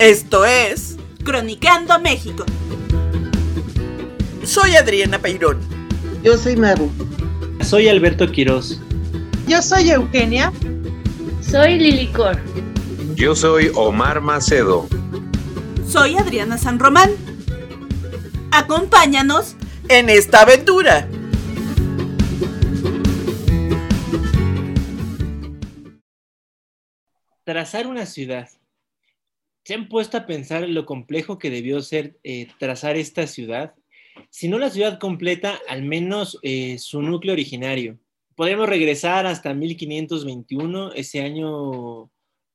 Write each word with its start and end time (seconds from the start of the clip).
Esto 0.00 0.46
es 0.46 0.96
Cronicando 1.24 2.00
México. 2.00 2.46
Soy 4.42 4.74
Adriana 4.74 5.18
Peirón. 5.18 5.60
Yo 6.22 6.38
soy 6.38 6.56
Maru. 6.56 6.90
Soy 7.60 7.86
Alberto 7.86 8.32
Quiroz. 8.32 8.80
Yo 9.46 9.60
soy 9.60 9.90
Eugenia. 9.90 10.54
Soy 11.42 11.78
Lilicor. 11.78 12.40
Yo 13.14 13.34
soy 13.34 13.70
Omar 13.74 14.22
Macedo. 14.22 14.88
Soy 15.86 16.16
Adriana 16.16 16.56
San 16.56 16.78
Román. 16.78 17.10
Acompáñanos 18.52 19.54
en 19.90 20.08
esta 20.08 20.40
aventura. 20.40 21.06
Trazar 27.44 27.86
una 27.86 28.06
ciudad. 28.06 28.48
¿Se 29.64 29.74
han 29.74 29.88
puesto 29.88 30.16
a 30.16 30.26
pensar 30.26 30.64
en 30.64 30.74
lo 30.74 30.86
complejo 30.86 31.38
que 31.38 31.50
debió 31.50 31.82
ser 31.82 32.18
eh, 32.24 32.48
trazar 32.58 32.96
esta 32.96 33.26
ciudad? 33.26 33.74
Si 34.30 34.48
no 34.48 34.58
la 34.58 34.70
ciudad 34.70 34.98
completa, 34.98 35.58
al 35.68 35.82
menos 35.82 36.38
eh, 36.42 36.78
su 36.78 37.02
núcleo 37.02 37.32
originario. 37.32 37.98
Podríamos 38.34 38.68
regresar 38.68 39.26
hasta 39.26 39.52
1521, 39.52 40.92
ese 40.92 41.20
año 41.20 42.10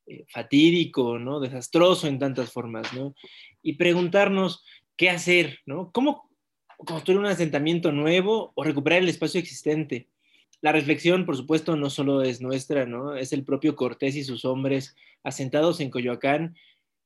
eh, 0.08 0.26
fatídico, 0.27 1.20
¿no? 1.20 1.40
Desastroso 1.40 2.08
en 2.08 2.20
tantas 2.20 2.52
formas, 2.52 2.91
¿no? 2.94 3.16
Y 3.62 3.74
preguntarnos 3.74 4.63
qué 4.96 5.10
hacer, 5.10 5.60
¿no? 5.66 5.91
¿Cómo 5.91 6.30
construir 6.77 7.20
un 7.20 7.27
asentamiento 7.27 7.91
nuevo 7.91 8.52
o 8.55 8.63
recuperar 8.63 9.02
el 9.02 9.10
espacio 9.10 9.40
existente? 9.40 10.08
La 10.62 10.72
reflexión, 10.72 11.26
por 11.26 11.38
supuesto, 11.38 11.76
no 11.76 11.90
solo 11.90 12.24
es 12.24 12.41
nuestra, 12.41 12.85
¿no? 12.85 13.16
Es 13.16 13.34
el 13.34 13.44
propio 13.44 13.76
Cortés 13.76 14.16
y 14.16 14.24
sus 14.24 14.46
hombres 14.46 14.96
asentados 15.24 15.80
en 15.80 15.90
Coyoacán, 15.90 16.55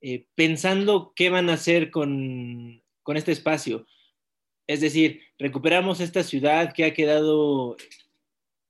eh, 0.01 0.25
pensando 0.35 1.13
qué 1.15 1.29
van 1.29 1.49
a 1.49 1.53
hacer 1.53 1.91
con, 1.91 2.81
con 3.03 3.17
este 3.17 3.31
espacio. 3.31 3.85
Es 4.67 4.81
decir, 4.81 5.21
recuperamos 5.37 5.99
esta 5.99 6.23
ciudad 6.23 6.73
que 6.73 6.85
ha 6.85 6.93
quedado 6.93 7.75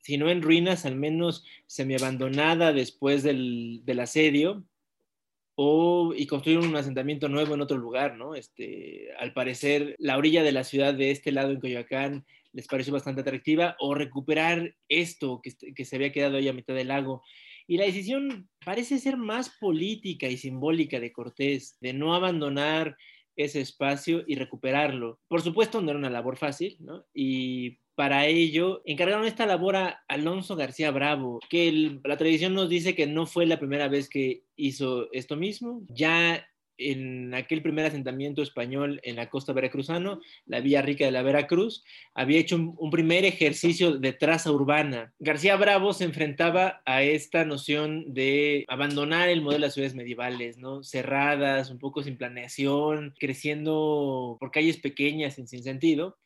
si 0.10 0.18
no 0.18 0.30
en 0.30 0.42
ruinas, 0.42 0.86
al 0.86 0.96
menos 0.96 1.46
semiabandonada 1.68 2.74
después 2.74 3.22
del, 3.22 3.82
del 3.86 4.00
asedio, 4.00 4.64
o, 5.54 6.14
y 6.16 6.26
construir 6.26 6.58
un 6.58 6.76
asentamiento 6.76 7.30
nuevo 7.30 7.54
en 7.54 7.62
otro 7.62 7.78
lugar, 7.78 8.16
¿no? 8.16 8.34
Este, 8.34 9.10
al 9.20 9.34
parecer, 9.34 9.96
la 10.00 10.18
orilla 10.18 10.42
de 10.42 10.54
la 10.54 10.64
ciudad 10.64 10.94
de 10.94 11.12
este 11.12 11.32
lado 11.32 11.52
en 11.52 11.60
Coyoacán 11.60 12.26
les 12.54 12.66
pareció 12.66 12.92
bastante 12.94 13.22
atractiva, 13.22 13.76
o 13.80 13.94
recuperar 13.94 14.74
esto 14.88 15.42
que, 15.44 15.54
que 15.76 15.86
se 15.86 15.98
había 15.98 16.12
quedado 16.12 16.38
ahí 16.38 16.48
a 16.48 16.54
mitad 16.54 16.74
del 16.74 16.88
lago. 16.88 17.22
Y 17.70 17.78
la 17.78 17.86
decisión 17.86 18.50
parece 18.66 18.98
ser 18.98 19.16
más 19.16 19.52
política 19.60 20.28
y 20.28 20.38
simbólica 20.38 21.00
de 21.00 21.12
Cortés, 21.12 21.78
de 21.80 21.94
no 21.94 22.16
abandonar 22.16 22.98
ese 23.36 23.62
espacio 23.62 24.24
y 24.26 24.34
recuperarlo. 24.34 25.20
Por 25.28 25.44
supuesto, 25.44 25.80
no 25.80 25.92
era 25.92 26.00
una 26.00 26.10
labor 26.10 26.36
fácil, 26.36 26.78
¿no? 26.80 27.06
Y 27.14 27.78
para 27.94 28.26
ello 28.26 28.82
encargaron 28.86 29.28
esta 29.28 29.46
labor 29.46 29.76
a 29.76 30.04
Alonso 30.08 30.56
García 30.56 30.90
Bravo, 30.90 31.40
que 31.48 32.00
la 32.04 32.18
tradición 32.18 32.56
nos 32.56 32.70
dice 32.70 32.96
que 32.96 33.06
no 33.06 33.28
fue 33.28 33.46
la 33.46 33.60
primera 33.60 33.88
vez 33.88 34.10
que 34.10 34.46
hizo 34.56 35.08
esto 35.12 35.36
mismo. 35.36 35.84
Ya 35.90 36.44
en 36.80 37.34
aquel 37.34 37.62
primer 37.62 37.86
asentamiento 37.86 38.42
español 38.42 39.00
en 39.04 39.18
la 39.18 39.30
costa 39.30 39.54
veracruzano, 39.54 40.22
la 40.46 40.62
Villa 40.62 40.82
Rica 40.82 41.06
de 41.06 41.12
la 41.12 41.22
Veracruz, 41.22 41.84
había 42.14 42.40
hecho 42.40 42.56
un, 42.56 42.76
un, 42.78 42.90
primer 42.90 43.26
ejercicio 43.26 43.98
de 43.98 44.14
traza 44.14 44.52
urbana. 44.52 45.14
García 45.20 45.56
Bravo 45.58 45.94
se 45.94 46.06
enfrentaba 46.06 46.82
a 46.86 47.04
esta 47.04 47.46
noción 47.46 48.14
de 48.14 48.66
abandonar 48.68 49.30
el 49.30 49.42
modelo 49.42 49.62
de 49.62 49.68
las 49.68 49.74
ciudades 49.74 49.96
medievales, 49.96 50.58
¿no? 50.58 50.84
Cerradas, 50.84 51.70
un 51.70 51.80
poco 51.80 52.02
sin 52.02 52.18
planeación, 52.18 53.14
creciendo 53.20 54.38
por 54.40 54.52
calles 54.52 54.78
pequeñas 54.78 55.36
sin, 55.36 55.48
sin 55.48 55.64
sentido 55.64 56.18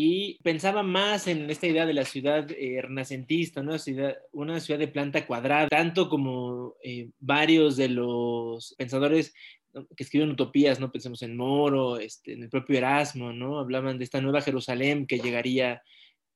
y 0.00 0.38
pensaba 0.42 0.82
más 0.82 1.26
en 1.26 1.50
esta 1.50 1.66
idea 1.66 1.86
de 1.86 1.94
la 1.94 2.04
ciudad 2.04 2.48
eh, 2.52 2.80
renacentista, 2.82 3.62
¿no? 3.62 3.78
ciudad, 3.78 4.16
una 4.32 4.60
ciudad 4.60 4.78
de 4.78 4.86
planta 4.86 5.26
cuadrada, 5.26 5.68
tanto 5.68 6.08
como 6.08 6.74
eh, 6.84 7.10
varios 7.18 7.76
de 7.76 7.88
los 7.88 8.74
pensadores 8.78 9.34
que 9.72 10.02
escriben 10.02 10.30
utopías, 10.30 10.80
¿no? 10.80 10.90
Pensemos 10.90 11.22
en 11.22 11.36
Moro, 11.36 11.98
este, 11.98 12.32
en 12.32 12.42
el 12.42 12.48
propio 12.48 12.78
Erasmo, 12.78 13.32
¿no? 13.32 13.58
Hablaban 13.58 13.98
de 13.98 14.04
esta 14.04 14.20
nueva 14.20 14.40
Jerusalén 14.40 15.06
que 15.06 15.18
llegaría 15.18 15.82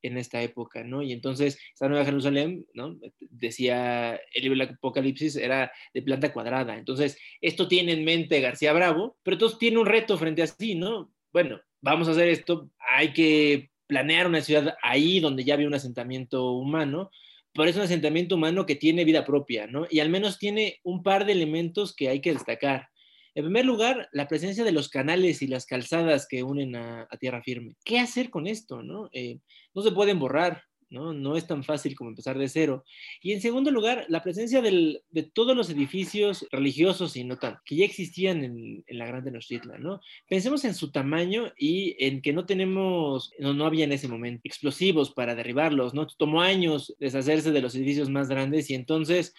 en 0.02 0.18
esta 0.18 0.42
época, 0.42 0.82
¿no? 0.84 1.02
Y 1.02 1.12
entonces, 1.12 1.58
esta 1.72 1.88
nueva 1.88 2.04
Jerusalén, 2.04 2.66
¿no? 2.74 2.98
Decía 3.20 4.20
el 4.34 4.42
libro 4.42 4.58
del 4.58 4.74
Apocalipsis, 4.74 5.36
era 5.36 5.72
de 5.94 6.02
planta 6.02 6.32
cuadrada. 6.32 6.76
Entonces, 6.76 7.18
esto 7.40 7.68
tiene 7.68 7.92
en 7.92 8.04
mente 8.04 8.40
García 8.40 8.72
Bravo, 8.72 9.16
pero 9.22 9.36
entonces 9.36 9.58
tiene 9.58 9.78
un 9.78 9.86
reto 9.86 10.18
frente 10.18 10.42
a 10.42 10.46
sí, 10.46 10.74
¿no? 10.74 11.12
Bueno, 11.32 11.60
vamos 11.80 12.08
a 12.08 12.12
hacer 12.12 12.28
esto, 12.28 12.68
hay 12.96 13.12
que 13.12 13.70
planear 13.86 14.26
una 14.26 14.40
ciudad 14.40 14.74
ahí 14.82 15.20
donde 15.20 15.44
ya 15.44 15.54
había 15.54 15.66
un 15.66 15.74
asentamiento 15.74 16.52
humano, 16.52 17.10
pero 17.54 17.68
es 17.68 17.76
un 17.76 17.82
asentamiento 17.82 18.36
humano 18.36 18.66
que 18.66 18.76
tiene 18.76 19.04
vida 19.04 19.24
propia, 19.24 19.66
¿no? 19.66 19.86
Y 19.90 20.00
al 20.00 20.08
menos 20.08 20.38
tiene 20.38 20.80
un 20.82 21.02
par 21.02 21.26
de 21.26 21.32
elementos 21.32 21.94
que 21.94 22.08
hay 22.08 22.20
que 22.20 22.32
destacar. 22.32 22.88
En 23.34 23.44
primer 23.44 23.64
lugar, 23.64 24.08
la 24.12 24.28
presencia 24.28 24.64
de 24.64 24.72
los 24.72 24.88
canales 24.88 25.42
y 25.42 25.46
las 25.46 25.66
calzadas 25.66 26.26
que 26.28 26.42
unen 26.42 26.76
a, 26.76 27.06
a 27.10 27.16
tierra 27.16 27.42
firme. 27.42 27.76
¿Qué 27.84 27.98
hacer 27.98 28.30
con 28.30 28.46
esto? 28.46 28.82
No, 28.82 29.08
eh, 29.12 29.38
no 29.74 29.82
se 29.82 29.92
pueden 29.92 30.18
borrar, 30.18 30.64
¿no? 30.92 31.14
¿no? 31.14 31.36
es 31.36 31.46
tan 31.46 31.64
fácil 31.64 31.96
como 31.96 32.10
empezar 32.10 32.38
de 32.38 32.48
cero. 32.48 32.84
Y 33.22 33.32
en 33.32 33.40
segundo 33.40 33.70
lugar, 33.70 34.04
la 34.08 34.22
presencia 34.22 34.60
del, 34.60 35.02
de 35.10 35.22
todos 35.22 35.56
los 35.56 35.70
edificios 35.70 36.46
religiosos 36.52 37.16
y 37.16 37.24
no 37.24 37.38
tan, 37.38 37.56
que 37.64 37.76
ya 37.76 37.84
existían 37.84 38.44
en, 38.44 38.84
en 38.86 38.98
la 38.98 39.06
Gran 39.06 39.24
Tenochtitlan, 39.24 39.82
¿no? 39.82 40.00
Pensemos 40.28 40.64
en 40.64 40.74
su 40.74 40.92
tamaño 40.92 41.52
y 41.56 41.96
en 42.04 42.20
que 42.20 42.32
no 42.32 42.44
tenemos, 42.44 43.32
no, 43.38 43.54
no 43.54 43.64
había 43.64 43.84
en 43.84 43.92
ese 43.92 44.08
momento 44.08 44.42
explosivos 44.44 45.10
para 45.10 45.34
derribarlos, 45.34 45.94
¿no? 45.94 46.06
Tomó 46.06 46.42
años 46.42 46.94
deshacerse 47.00 47.50
de 47.50 47.62
los 47.62 47.74
edificios 47.74 48.10
más 48.10 48.28
grandes 48.28 48.68
y 48.70 48.74
entonces, 48.74 49.34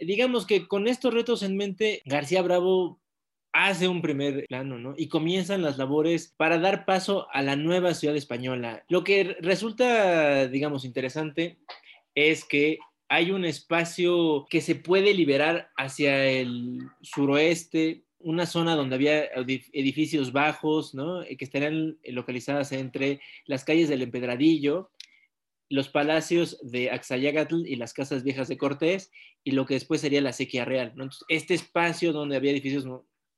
digamos 0.00 0.46
que 0.46 0.66
con 0.66 0.88
estos 0.88 1.12
retos 1.12 1.42
en 1.42 1.56
mente, 1.56 2.02
García 2.06 2.40
Bravo 2.40 2.98
hace 3.52 3.88
un 3.88 4.02
primer 4.02 4.44
plano, 4.46 4.78
¿no? 4.78 4.94
Y 4.96 5.08
comienzan 5.08 5.62
las 5.62 5.78
labores 5.78 6.34
para 6.36 6.58
dar 6.58 6.84
paso 6.84 7.26
a 7.32 7.42
la 7.42 7.56
nueva 7.56 7.94
ciudad 7.94 8.16
española. 8.16 8.84
Lo 8.88 9.04
que 9.04 9.36
resulta, 9.40 10.46
digamos, 10.48 10.84
interesante 10.84 11.58
es 12.14 12.44
que 12.44 12.78
hay 13.08 13.30
un 13.30 13.44
espacio 13.44 14.46
que 14.50 14.60
se 14.60 14.74
puede 14.74 15.14
liberar 15.14 15.70
hacia 15.76 16.26
el 16.26 16.80
suroeste, 17.00 18.04
una 18.18 18.46
zona 18.46 18.74
donde 18.74 18.96
había 18.96 19.24
edificios 19.72 20.32
bajos, 20.32 20.94
¿no? 20.94 21.22
Que 21.22 21.44
estarían 21.44 21.98
localizadas 22.04 22.72
entre 22.72 23.20
las 23.46 23.64
calles 23.64 23.88
del 23.88 24.02
Empedradillo, 24.02 24.90
los 25.70 25.88
palacios 25.88 26.58
de 26.62 26.90
Axayagatl 26.90 27.66
y 27.66 27.76
las 27.76 27.92
casas 27.92 28.24
viejas 28.24 28.48
de 28.48 28.58
Cortés, 28.58 29.10
y 29.44 29.52
lo 29.52 29.66
que 29.66 29.74
después 29.74 30.00
sería 30.00 30.20
la 30.20 30.32
sequía 30.32 30.64
real, 30.64 30.92
¿no? 30.96 31.08
Este 31.28 31.54
espacio 31.54 32.12
donde 32.12 32.36
había 32.36 32.50
edificios 32.50 32.84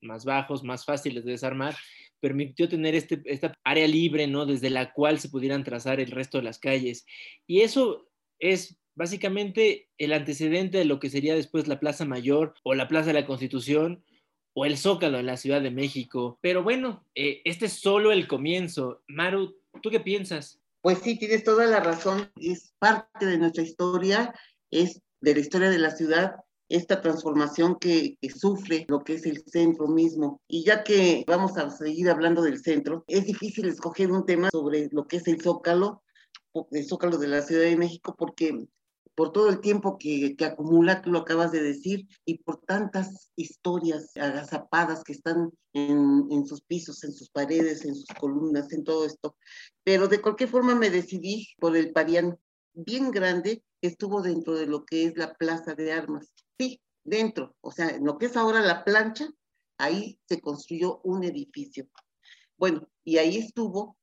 más 0.00 0.24
bajos, 0.24 0.64
más 0.64 0.84
fáciles 0.84 1.24
de 1.24 1.32
desarmar, 1.32 1.76
permitió 2.20 2.68
tener 2.68 2.94
este, 2.94 3.22
esta 3.24 3.54
área 3.64 3.86
libre, 3.86 4.26
¿no? 4.26 4.46
Desde 4.46 4.70
la 4.70 4.92
cual 4.92 5.18
se 5.18 5.28
pudieran 5.28 5.64
trazar 5.64 6.00
el 6.00 6.10
resto 6.10 6.38
de 6.38 6.44
las 6.44 6.58
calles. 6.58 7.06
Y 7.46 7.62
eso 7.62 8.08
es 8.38 8.78
básicamente 8.94 9.88
el 9.98 10.12
antecedente 10.12 10.78
de 10.78 10.84
lo 10.84 11.00
que 11.00 11.10
sería 11.10 11.34
después 11.34 11.68
la 11.68 11.80
Plaza 11.80 12.04
Mayor 12.04 12.54
o 12.62 12.74
la 12.74 12.88
Plaza 12.88 13.08
de 13.08 13.20
la 13.20 13.26
Constitución 13.26 14.04
o 14.52 14.64
el 14.64 14.76
Zócalo 14.76 15.18
en 15.18 15.26
la 15.26 15.36
Ciudad 15.36 15.62
de 15.62 15.70
México. 15.70 16.38
Pero 16.42 16.62
bueno, 16.62 17.06
eh, 17.14 17.40
este 17.44 17.66
es 17.66 17.74
solo 17.74 18.12
el 18.12 18.28
comienzo. 18.28 19.02
Maru, 19.08 19.56
¿tú 19.82 19.90
qué 19.90 20.00
piensas? 20.00 20.60
Pues 20.82 20.98
sí, 20.98 21.18
tienes 21.18 21.44
toda 21.44 21.66
la 21.66 21.80
razón. 21.80 22.30
Es 22.36 22.74
parte 22.78 23.26
de 23.26 23.38
nuestra 23.38 23.62
historia, 23.62 24.34
es 24.70 25.00
de 25.20 25.34
la 25.34 25.40
historia 25.40 25.70
de 25.70 25.78
la 25.78 25.90
ciudad 25.90 26.36
esta 26.70 27.00
transformación 27.00 27.76
que, 27.78 28.16
que, 28.20 28.30
sufre 28.30 28.86
lo 28.88 29.00
que 29.00 29.14
es 29.14 29.26
el 29.26 29.42
centro 29.44 29.88
mismo. 29.88 30.40
Y 30.48 30.64
ya 30.64 30.84
que 30.84 31.24
vamos 31.26 31.58
a 31.58 31.68
seguir 31.68 32.08
hablando 32.08 32.42
del 32.42 32.62
centro, 32.62 33.04
es 33.08 33.26
difícil 33.26 33.68
escoger 33.68 34.10
un 34.12 34.24
tema 34.24 34.48
sobre 34.50 34.88
lo 34.92 35.06
que 35.06 35.16
es 35.16 35.26
el 35.26 35.42
zócalo, 35.42 36.02
el 36.70 36.86
zócalo 36.86 37.18
de 37.18 37.28
la 37.28 37.42
Ciudad 37.42 37.64
de 37.64 37.76
México, 37.76 38.14
porque 38.16 38.66
por 39.16 39.32
todo 39.32 39.48
el 39.48 39.60
tiempo 39.60 39.98
que, 39.98 40.36
que 40.36 40.44
acumula, 40.44 41.02
tú 41.02 41.10
lo 41.10 41.18
acabas 41.18 41.50
de 41.50 41.60
decir, 41.60 42.06
y 42.24 42.38
por 42.38 42.60
tantas 42.60 43.30
historias 43.34 44.16
agazapadas 44.16 45.02
que 45.02 45.12
están 45.12 45.50
en, 45.72 46.28
en 46.30 46.46
sus 46.46 46.62
pisos, 46.62 47.02
en 47.02 47.12
sus 47.12 47.30
paredes, 47.30 47.84
en 47.84 47.96
sus 47.96 48.08
columnas, 48.18 48.72
en 48.72 48.84
todo 48.84 49.04
esto. 49.04 49.36
Pero 49.82 50.06
de 50.06 50.22
cualquier 50.22 50.48
forma 50.48 50.76
me 50.76 50.88
decidí 50.88 51.48
por 51.58 51.76
el 51.76 51.92
Parián 51.92 52.38
bien 52.72 53.10
grande 53.10 53.64
que 53.82 53.88
estuvo 53.88 54.22
dentro 54.22 54.54
de 54.54 54.66
lo 54.66 54.84
que 54.84 55.04
es 55.04 55.16
la 55.16 55.34
Plaza 55.34 55.74
de 55.74 55.92
Armas. 55.92 56.32
Sí, 56.60 56.78
dentro, 57.04 57.56
o 57.62 57.72
sea, 57.72 57.88
en 57.88 58.04
lo 58.04 58.18
que 58.18 58.26
es 58.26 58.36
ahora 58.36 58.60
la 58.60 58.84
plancha, 58.84 59.30
ahí 59.78 60.20
se 60.28 60.42
construyó 60.42 61.00
un 61.04 61.24
edificio. 61.24 61.88
Bueno, 62.58 62.86
y 63.02 63.16
ahí 63.16 63.38
estuvo 63.38 63.96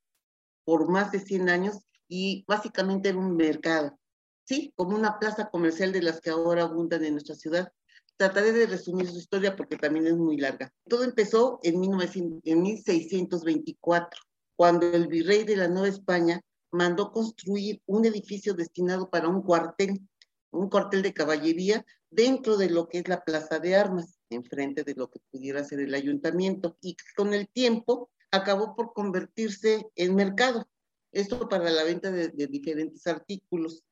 por 0.65 0.89
más 0.89 1.11
de 1.11 1.19
100 1.19 1.49
años 1.49 1.77
y 2.07 2.45
básicamente 2.47 3.09
era 3.09 3.19
un 3.19 3.35
mercado, 3.35 3.99
sí, 4.43 4.73
como 4.75 4.95
una 4.97 5.19
plaza 5.19 5.51
comercial 5.51 5.91
de 5.91 6.01
las 6.01 6.19
que 6.19 6.31
ahora 6.31 6.63
abundan 6.63 7.03
en 7.03 7.13
nuestra 7.13 7.35
ciudad, 7.35 7.71
Trataré 8.17 8.51
de 8.51 8.65
resumir 8.65 9.07
su 9.07 9.19
historia 9.19 9.55
porque 9.55 9.77
también 9.77 10.07
es 10.07 10.17
muy 10.17 10.37
larga. 10.37 10.73
Todo 10.89 11.03
empezó 11.03 11.59
en, 11.61 11.79
1900, 11.79 12.41
en 12.45 12.61
1624, 12.63 14.19
cuando 14.55 14.87
el 14.87 15.07
virrey 15.07 15.43
de 15.43 15.55
la 15.55 15.67
Nueva 15.67 15.89
España 15.89 16.41
mandó 16.71 17.11
construir 17.11 17.79
un 17.85 18.05
edificio 18.05 18.55
destinado 18.55 19.11
para 19.11 19.27
un 19.27 19.43
cuartel, 19.43 20.01
un 20.49 20.67
cuartel 20.67 21.03
de 21.03 21.13
caballería 21.13 21.85
dentro 22.09 22.57
de 22.57 22.69
lo 22.69 22.87
que 22.87 22.99
es 22.99 23.07
la 23.07 23.23
plaza 23.23 23.59
de 23.59 23.75
armas, 23.75 24.19
enfrente 24.29 24.83
de 24.83 24.95
lo 24.95 25.09
que 25.09 25.19
pudiera 25.31 25.63
ser 25.63 25.79
el 25.79 25.93
ayuntamiento. 25.93 26.77
Y 26.81 26.97
con 27.15 27.33
el 27.33 27.47
tiempo 27.47 28.09
acabó 28.31 28.75
por 28.75 28.93
convertirse 28.93 29.87
en 29.95 30.15
mercado. 30.15 30.67
Esto 31.11 31.47
para 31.47 31.69
la 31.69 31.83
venta 31.83 32.11
de, 32.11 32.29
de 32.29 32.47
diferentes 32.47 33.05
artículos. 33.07 33.83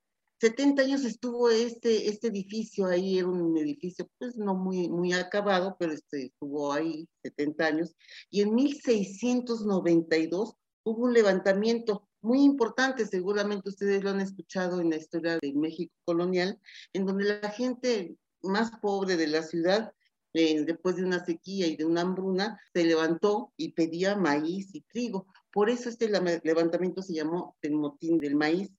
70 0.41 0.81
años 0.81 1.05
estuvo 1.05 1.49
este, 1.49 2.09
este 2.09 2.27
edificio 2.27 2.87
ahí, 2.87 3.19
era 3.19 3.27
un 3.27 3.57
edificio 3.57 4.09
pues 4.17 4.35
no 4.37 4.53
muy, 4.53 4.89
muy 4.89 5.13
acabado, 5.13 5.77
pero 5.79 5.93
este, 5.93 6.25
estuvo 6.25 6.73
ahí 6.73 7.07
70 7.23 7.65
años. 7.65 7.95
Y 8.29 8.41
en 8.41 8.53
1692 8.53 10.55
hubo 10.83 11.05
un 11.05 11.13
levantamiento 11.13 12.09
muy 12.25 12.43
importante, 12.43 13.05
seguramente 13.05 13.69
ustedes 13.69 14.03
lo 14.03 14.09
han 14.09 14.19
escuchado 14.19 14.81
en 14.81 14.89
la 14.89 14.97
historia 14.97 15.37
de 15.41 15.53
México 15.53 15.93
colonial, 16.03 16.59
en 16.91 17.05
donde 17.05 17.39
la 17.41 17.49
gente 17.51 18.17
más 18.41 18.71
pobre 18.81 19.15
de 19.15 19.27
la 19.27 19.43
ciudad, 19.43 19.93
eh, 20.33 20.63
después 20.65 20.97
de 20.97 21.03
una 21.03 21.23
sequía 21.23 21.67
y 21.67 21.75
de 21.77 21.85
una 21.85 22.01
hambruna, 22.01 22.59
se 22.73 22.83
levantó 22.83 23.53
y 23.55 23.71
pedía 23.73 24.15
maíz 24.15 24.73
y 24.73 24.81
trigo. 24.81 25.27
Por 25.51 25.69
eso 25.69 25.87
este 25.87 26.09
levantamiento 26.09 27.01
se 27.01 27.13
llamó 27.13 27.55
el 27.61 27.73
motín 27.73 28.17
del 28.17 28.35
maíz. 28.35 28.69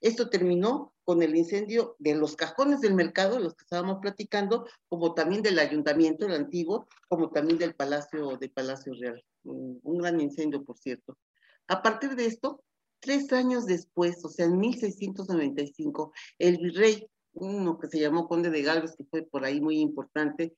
Esto 0.00 0.30
terminó 0.30 0.94
con 1.04 1.22
el 1.22 1.34
incendio 1.34 1.96
de 1.98 2.14
los 2.14 2.36
cajones 2.36 2.80
del 2.80 2.94
mercado, 2.94 3.40
los 3.40 3.54
que 3.54 3.64
estábamos 3.64 3.98
platicando, 4.00 4.66
como 4.88 5.12
también 5.12 5.42
del 5.42 5.58
ayuntamiento, 5.58 6.26
el 6.26 6.32
antiguo, 6.32 6.86
como 7.08 7.30
también 7.30 7.58
del 7.58 7.74
Palacio, 7.74 8.36
de 8.36 8.48
Palacio 8.48 8.94
Real. 8.94 9.22
Un, 9.42 9.80
un 9.82 9.98
gran 9.98 10.20
incendio, 10.20 10.64
por 10.64 10.78
cierto. 10.78 11.18
A 11.66 11.82
partir 11.82 12.14
de 12.14 12.26
esto, 12.26 12.62
tres 13.02 13.32
años 13.32 13.66
después, 13.66 14.24
o 14.24 14.28
sea, 14.28 14.46
en 14.46 14.58
1695, 14.58 16.12
el 16.38 16.58
virrey, 16.58 17.06
uno 17.34 17.78
que 17.78 17.88
se 17.88 18.00
llamó 18.00 18.28
Conde 18.28 18.48
de 18.48 18.62
Galvez, 18.62 18.94
que 18.96 19.04
fue 19.04 19.22
por 19.22 19.44
ahí 19.44 19.60
muy 19.60 19.80
importante, 19.80 20.56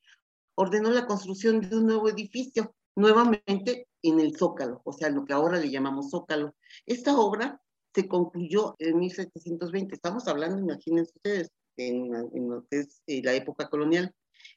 ordenó 0.55 0.91
la 0.91 1.07
construcción 1.07 1.59
de 1.59 1.75
un 1.75 1.87
nuevo 1.87 2.07
edificio, 2.07 2.75
nuevamente 2.95 3.87
en 4.03 4.19
el 4.19 4.37
Zócalo, 4.37 4.81
o 4.85 4.93
sea, 4.93 5.09
lo 5.09 5.25
que 5.25 5.33
ahora 5.33 5.59
le 5.59 5.71
llamamos 5.71 6.11
Zócalo. 6.11 6.55
Esta 6.85 7.17
obra 7.17 7.59
se 7.93 8.07
concluyó 8.07 8.75
en 8.77 8.99
1720. 8.99 9.95
Estamos 9.95 10.27
hablando, 10.27 10.59
imagínense 10.59 11.13
ustedes, 11.15 11.49
en, 11.77 12.13
en 12.13 12.49
lo 12.49 12.65
que 12.69 12.81
es 12.81 13.01
eh, 13.07 13.21
la 13.23 13.33
época 13.33 13.69
colonial. 13.69 14.13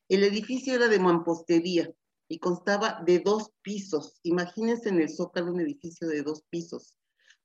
El 0.09 0.25
edificio 0.25 0.75
era 0.75 0.89
de 0.89 0.99
mampostería 0.99 1.91
y 2.29 2.39
constaba 2.39 3.03
de 3.07 3.21
dos 3.21 3.51
pisos. 3.63 4.21
Imagínense 4.23 4.91
en 4.91 5.01
el 5.01 5.09
Zócalo 5.09 5.53
un 5.53 5.61
edificio 5.61 6.07
de 6.07 6.23
dos 6.23 6.43
pisos, 6.51 6.95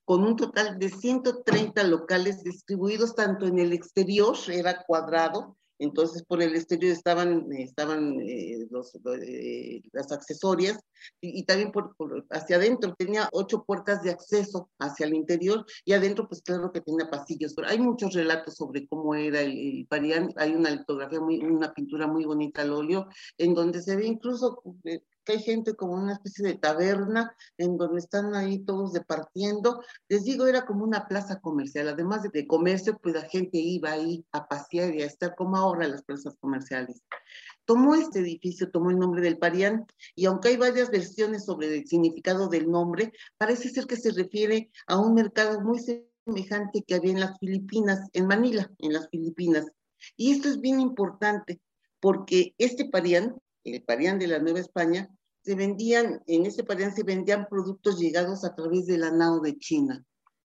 con 0.04 0.24
un 0.24 0.36
total 0.36 0.78
de 0.78 0.90
130 0.90 1.82
locales 1.84 2.42
distribuidos 2.42 3.14
tanto 3.14 3.46
en 3.46 3.58
el 3.58 3.72
exterior, 3.72 4.36
era 4.48 4.84
cuadrado, 4.84 5.56
entonces, 5.78 6.22
por 6.22 6.40
el 6.40 6.54
exterior 6.54 6.92
estaban, 6.92 7.52
estaban 7.52 8.20
eh, 8.20 8.66
los, 8.70 8.94
eh, 8.94 9.82
las 9.92 10.12
accesorias 10.12 10.78
y, 11.20 11.40
y 11.40 11.44
también 11.44 11.72
por, 11.72 11.96
por, 11.96 12.24
hacia 12.30 12.56
adentro. 12.56 12.94
Tenía 12.96 13.28
ocho 13.32 13.64
puertas 13.64 14.02
de 14.02 14.10
acceso 14.10 14.70
hacia 14.78 15.06
el 15.06 15.14
interior 15.14 15.66
y 15.84 15.92
adentro, 15.92 16.28
pues 16.28 16.42
claro 16.42 16.72
que 16.72 16.80
tenía 16.80 17.10
pasillos. 17.10 17.54
Pero 17.54 17.68
hay 17.68 17.78
muchos 17.78 18.14
relatos 18.14 18.54
sobre 18.54 18.86
cómo 18.86 19.14
era 19.14 19.40
el, 19.40 19.52
el 19.52 19.86
Parián. 19.88 20.32
Hay 20.36 20.54
una 20.54 20.70
litografía, 20.70 21.20
muy, 21.20 21.38
una 21.38 21.72
pintura 21.72 22.06
muy 22.06 22.24
bonita 22.24 22.62
al 22.62 22.72
óleo, 22.72 23.08
en 23.38 23.54
donde 23.54 23.82
se 23.82 23.96
ve 23.96 24.06
incluso 24.06 24.62
eh, 24.84 25.00
que 25.24 25.32
hay 25.32 25.42
gente 25.42 25.74
como 25.74 25.94
una 25.94 26.14
especie 26.14 26.46
de 26.46 26.54
taberna 26.54 27.34
en 27.58 27.76
donde 27.76 27.98
están 27.98 28.34
ahí 28.34 28.58
todos 28.60 28.92
departiendo. 28.92 29.82
Les 30.08 30.24
digo, 30.24 30.46
era 30.46 30.64
como 30.66 30.84
una 30.84 31.08
plaza 31.08 31.40
comercial. 31.40 31.88
Además 31.88 32.22
de, 32.22 32.46
comercio, 32.46 32.98
pues 33.02 33.14
la 33.14 33.22
gente 33.22 33.58
iba 33.58 33.92
ahí 33.92 34.24
a 34.32 34.46
pasear 34.46 34.94
y 34.94 35.02
a 35.02 35.06
estar 35.06 35.34
como 35.34 35.56
ahora 35.56 35.86
en 35.86 35.92
las 35.92 36.04
plazas 36.04 36.36
comerciales. 36.40 37.02
Tomó 37.64 37.94
este 37.94 38.20
edificio, 38.20 38.70
tomó 38.70 38.90
el 38.90 38.98
nombre 38.98 39.22
del 39.22 39.38
Parián, 39.38 39.86
y 40.14 40.26
aunque 40.26 40.48
hay 40.48 40.56
varias 40.56 40.90
versiones 40.90 41.46
sobre 41.46 41.78
el 41.78 41.86
significado 41.86 42.48
del 42.48 42.70
nombre, 42.70 43.12
parece 43.38 43.70
ser 43.70 43.86
que 43.86 43.96
se 43.96 44.12
refiere 44.12 44.70
a 44.86 44.98
un 44.98 45.14
mercado 45.14 45.60
muy 45.62 45.80
semejante 45.80 46.82
que 46.86 46.94
había 46.94 47.12
en 47.12 47.20
las 47.20 47.38
Filipinas, 47.38 48.08
en 48.12 48.26
Manila, 48.26 48.70
en 48.78 48.92
las 48.92 49.08
Filipinas. 49.08 49.66
Y 50.16 50.32
esto 50.32 50.48
es 50.48 50.60
bien 50.60 50.80
importante, 50.80 51.60
porque 52.00 52.54
este 52.58 52.84
Parián 52.90 53.34
el 53.64 53.82
Parián 53.82 54.18
de 54.18 54.26
la 54.26 54.38
Nueva 54.38 54.60
España, 54.60 55.08
se 55.42 55.54
vendían, 55.54 56.22
en 56.26 56.46
ese 56.46 56.64
Parián 56.64 56.94
se 56.94 57.02
vendían 57.02 57.46
productos 57.48 57.98
llegados 57.98 58.44
a 58.44 58.54
través 58.54 58.86
de 58.86 58.98
la 58.98 59.10
nao 59.10 59.40
de 59.40 59.58
China. 59.58 60.04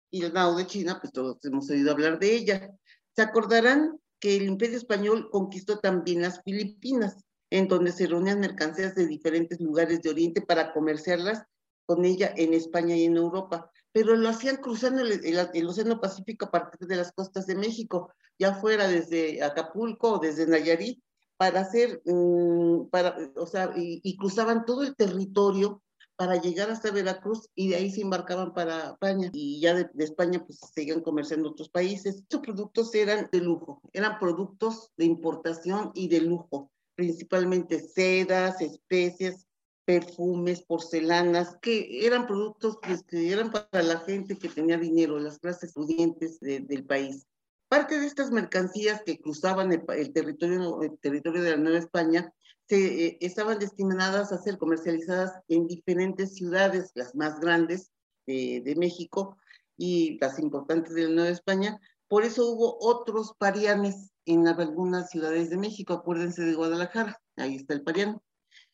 Y 0.09 0.21
la 0.21 0.29
nao 0.29 0.55
de 0.55 0.65
China, 0.65 0.97
pues 0.99 1.13
todos 1.13 1.37
hemos 1.43 1.69
oído 1.69 1.91
hablar 1.91 2.19
de 2.19 2.35
ella. 2.35 2.71
Se 3.15 3.21
acordarán 3.21 3.99
que 4.19 4.35
el 4.35 4.43
Imperio 4.43 4.77
Español 4.77 5.29
conquistó 5.31 5.79
también 5.79 6.21
las 6.21 6.41
Filipinas, 6.43 7.17
en 7.51 7.67
donde 7.67 7.91
se 7.91 8.07
reunían 8.07 8.39
mercancías 8.39 8.95
de 8.95 9.07
diferentes 9.07 9.59
lugares 9.59 10.01
de 10.01 10.09
Oriente 10.09 10.41
para 10.41 10.73
comerciarlas 10.73 11.43
con 11.85 12.05
ella 12.05 12.31
en 12.37 12.53
España 12.53 12.95
y 12.95 13.05
en 13.05 13.17
Europa, 13.17 13.71
pero 13.91 14.15
lo 14.15 14.29
hacían 14.29 14.57
cruzando 14.57 15.01
el, 15.01 15.25
el, 15.25 15.49
el, 15.53 15.67
Océano 15.67 15.99
Pacífico 15.99 16.45
a 16.45 16.51
partir 16.51 16.87
de 16.87 16.95
las 16.95 17.11
costas 17.11 17.47
de 17.47 17.55
México, 17.55 18.13
ya 18.37 18.53
fuera 18.53 18.87
desde 18.87 19.41
Acapulco 19.41 20.13
o 20.13 20.19
desde 20.19 20.45
Nayarit, 20.45 21.01
para 21.39 21.61
hacer, 21.61 22.01
um, 22.03 22.89
para, 22.89 23.15
o 23.37 23.47
sea, 23.47 23.71
y, 23.77 24.17
cruzaban 24.17 24.65
todo 24.65 24.83
el 24.83 24.93
territorio 24.93 25.81
para 26.17 26.35
llegar 26.35 26.69
hasta 26.69 26.91
Veracruz 26.91 27.47
y 27.55 27.69
de 27.69 27.77
ahí 27.77 27.89
se 27.89 28.01
embarcaban 28.01 28.53
para 28.53 28.89
España 28.89 29.29
y 29.31 29.61
ya 29.61 29.73
de, 29.73 29.89
España 29.99 30.43
pues 30.45 30.59
seguían 30.75 30.99
comerciando 30.99 31.51
otros 31.51 31.69
países. 31.69 32.17
Estos 32.17 32.41
productos 32.41 32.93
eran 32.93 33.29
de 33.31 33.39
lujo, 33.39 33.81
eran 33.93 34.19
productos 34.19 34.91
de 34.97 35.05
importación 35.05 35.93
y 35.95 36.09
de 36.09 36.19
lujo, 36.19 36.69
principalmente 36.95 37.79
sedas, 37.79 38.59
especias, 38.59 39.47
perfumes, 39.85 40.61
porcelanas, 40.63 41.55
que 41.61 42.05
eran 42.05 42.27
productos 42.27 42.79
pues, 42.85 43.01
que 43.03 43.31
eran 43.31 43.49
para 43.49 43.81
la 43.81 44.01
gente 44.01 44.37
que 44.37 44.49
tenía 44.49 44.77
dinero, 44.77 45.17
las 45.19 45.39
clases 45.39 45.71
pudientes 45.71 46.41
de, 46.41 46.59
del 46.59 46.83
país. 46.83 47.29
Parte 47.69 47.99
de 47.99 48.07
estas 48.07 48.31
mercancías 48.31 49.03
que 49.05 49.21
cruzaban 49.21 49.71
el, 49.71 50.11
territorio, 50.11 50.81
el 50.81 50.97
territorio 50.99 51.43
de 51.43 51.51
la 51.51 51.57
Nueva 51.57 51.77
España 51.77 52.33
se, 52.67 53.05
eh, 53.05 53.17
estaban 53.21 53.59
destinadas 53.59 54.31
a 54.31 54.39
ser 54.39 54.57
comercializadas 54.57 55.33
en 55.47 55.67
diferentes 55.67 56.33
ciudades, 56.33 56.91
las 56.95 57.13
más 57.13 57.39
grandes 57.39 57.91
de, 58.25 58.63
de, 58.65 58.75
México 58.75 59.37
y 59.77 60.17
las 60.19 60.39
importantes 60.39 60.95
de 60.95 61.03
la 61.03 61.13
Nueva 61.13 61.29
España. 61.29 61.79
Por 62.07 62.25
eso 62.25 62.49
hubo 62.49 62.75
otros 62.81 63.35
parianes 63.37 64.09
en 64.25 64.47
algunas 64.47 65.11
ciudades 65.11 65.51
de 65.51 65.57
México. 65.57 65.93
Acuérdense 65.93 66.41
de 66.41 66.55
Guadalajara, 66.55 67.21
ahí 67.35 67.55
está 67.55 67.75
el 67.75 67.83
parián. 67.83 68.19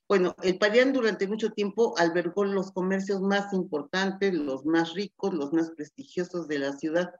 Bueno, 0.08 0.36
el 0.44 0.60
Parián 0.60 0.94
durante 0.94 1.28
mucho 1.28 1.50
tiempo 1.50 1.98
albergó 1.98 2.46
los 2.46 2.72
comercios 2.72 3.22
más 3.22 3.52
importantes, 3.54 4.36
los 4.36 4.64
más 4.64 4.94
ricos, 4.94 5.34
los 5.34 5.52
más 5.52 5.72
prestigiosos 5.72 6.48
de 6.48 6.60
la 6.60 6.74
ciudad 6.74 7.12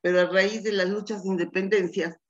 pero 0.00 0.20
a 0.20 0.26
raíz 0.26 0.62
de 0.62 0.72
las 0.72 0.88
luchas 0.88 1.22
de 1.22 1.30
independencia, 1.30 2.20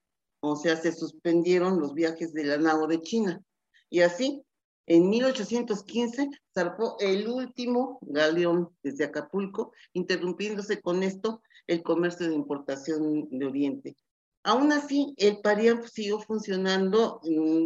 o 0.41 0.57
sea, 0.57 0.77
se 0.77 0.93
suspendieron 0.93 1.81
los 1.81 1.95
viajes 1.95 2.33
de 2.33 2.45
la 2.45 2.59
nao 2.59 2.87
de 2.87 3.01
China. 3.01 3.43
Y 3.91 4.01
así, 4.01 4.43
en 4.87 5.11
1815, 5.11 6.31
zarpó 6.55 6.97
el 7.01 7.29
último 7.29 7.99
galeón 8.03 8.71
desde 8.83 9.05
Acapulco, 9.05 9.73
interrumpiéndose 9.93 10.81
con 10.81 11.03
esto 11.03 11.43
el 11.67 11.83
comercio 11.83 12.29
de 12.29 12.35
importación 12.35 13.29
de 13.31 13.47
Oriente. 13.47 13.97
Aún 14.49 14.73
así, 14.73 15.13
el 15.19 15.43
Parián 15.43 15.87
siguió 15.87 16.21
funcionando 16.21 17.21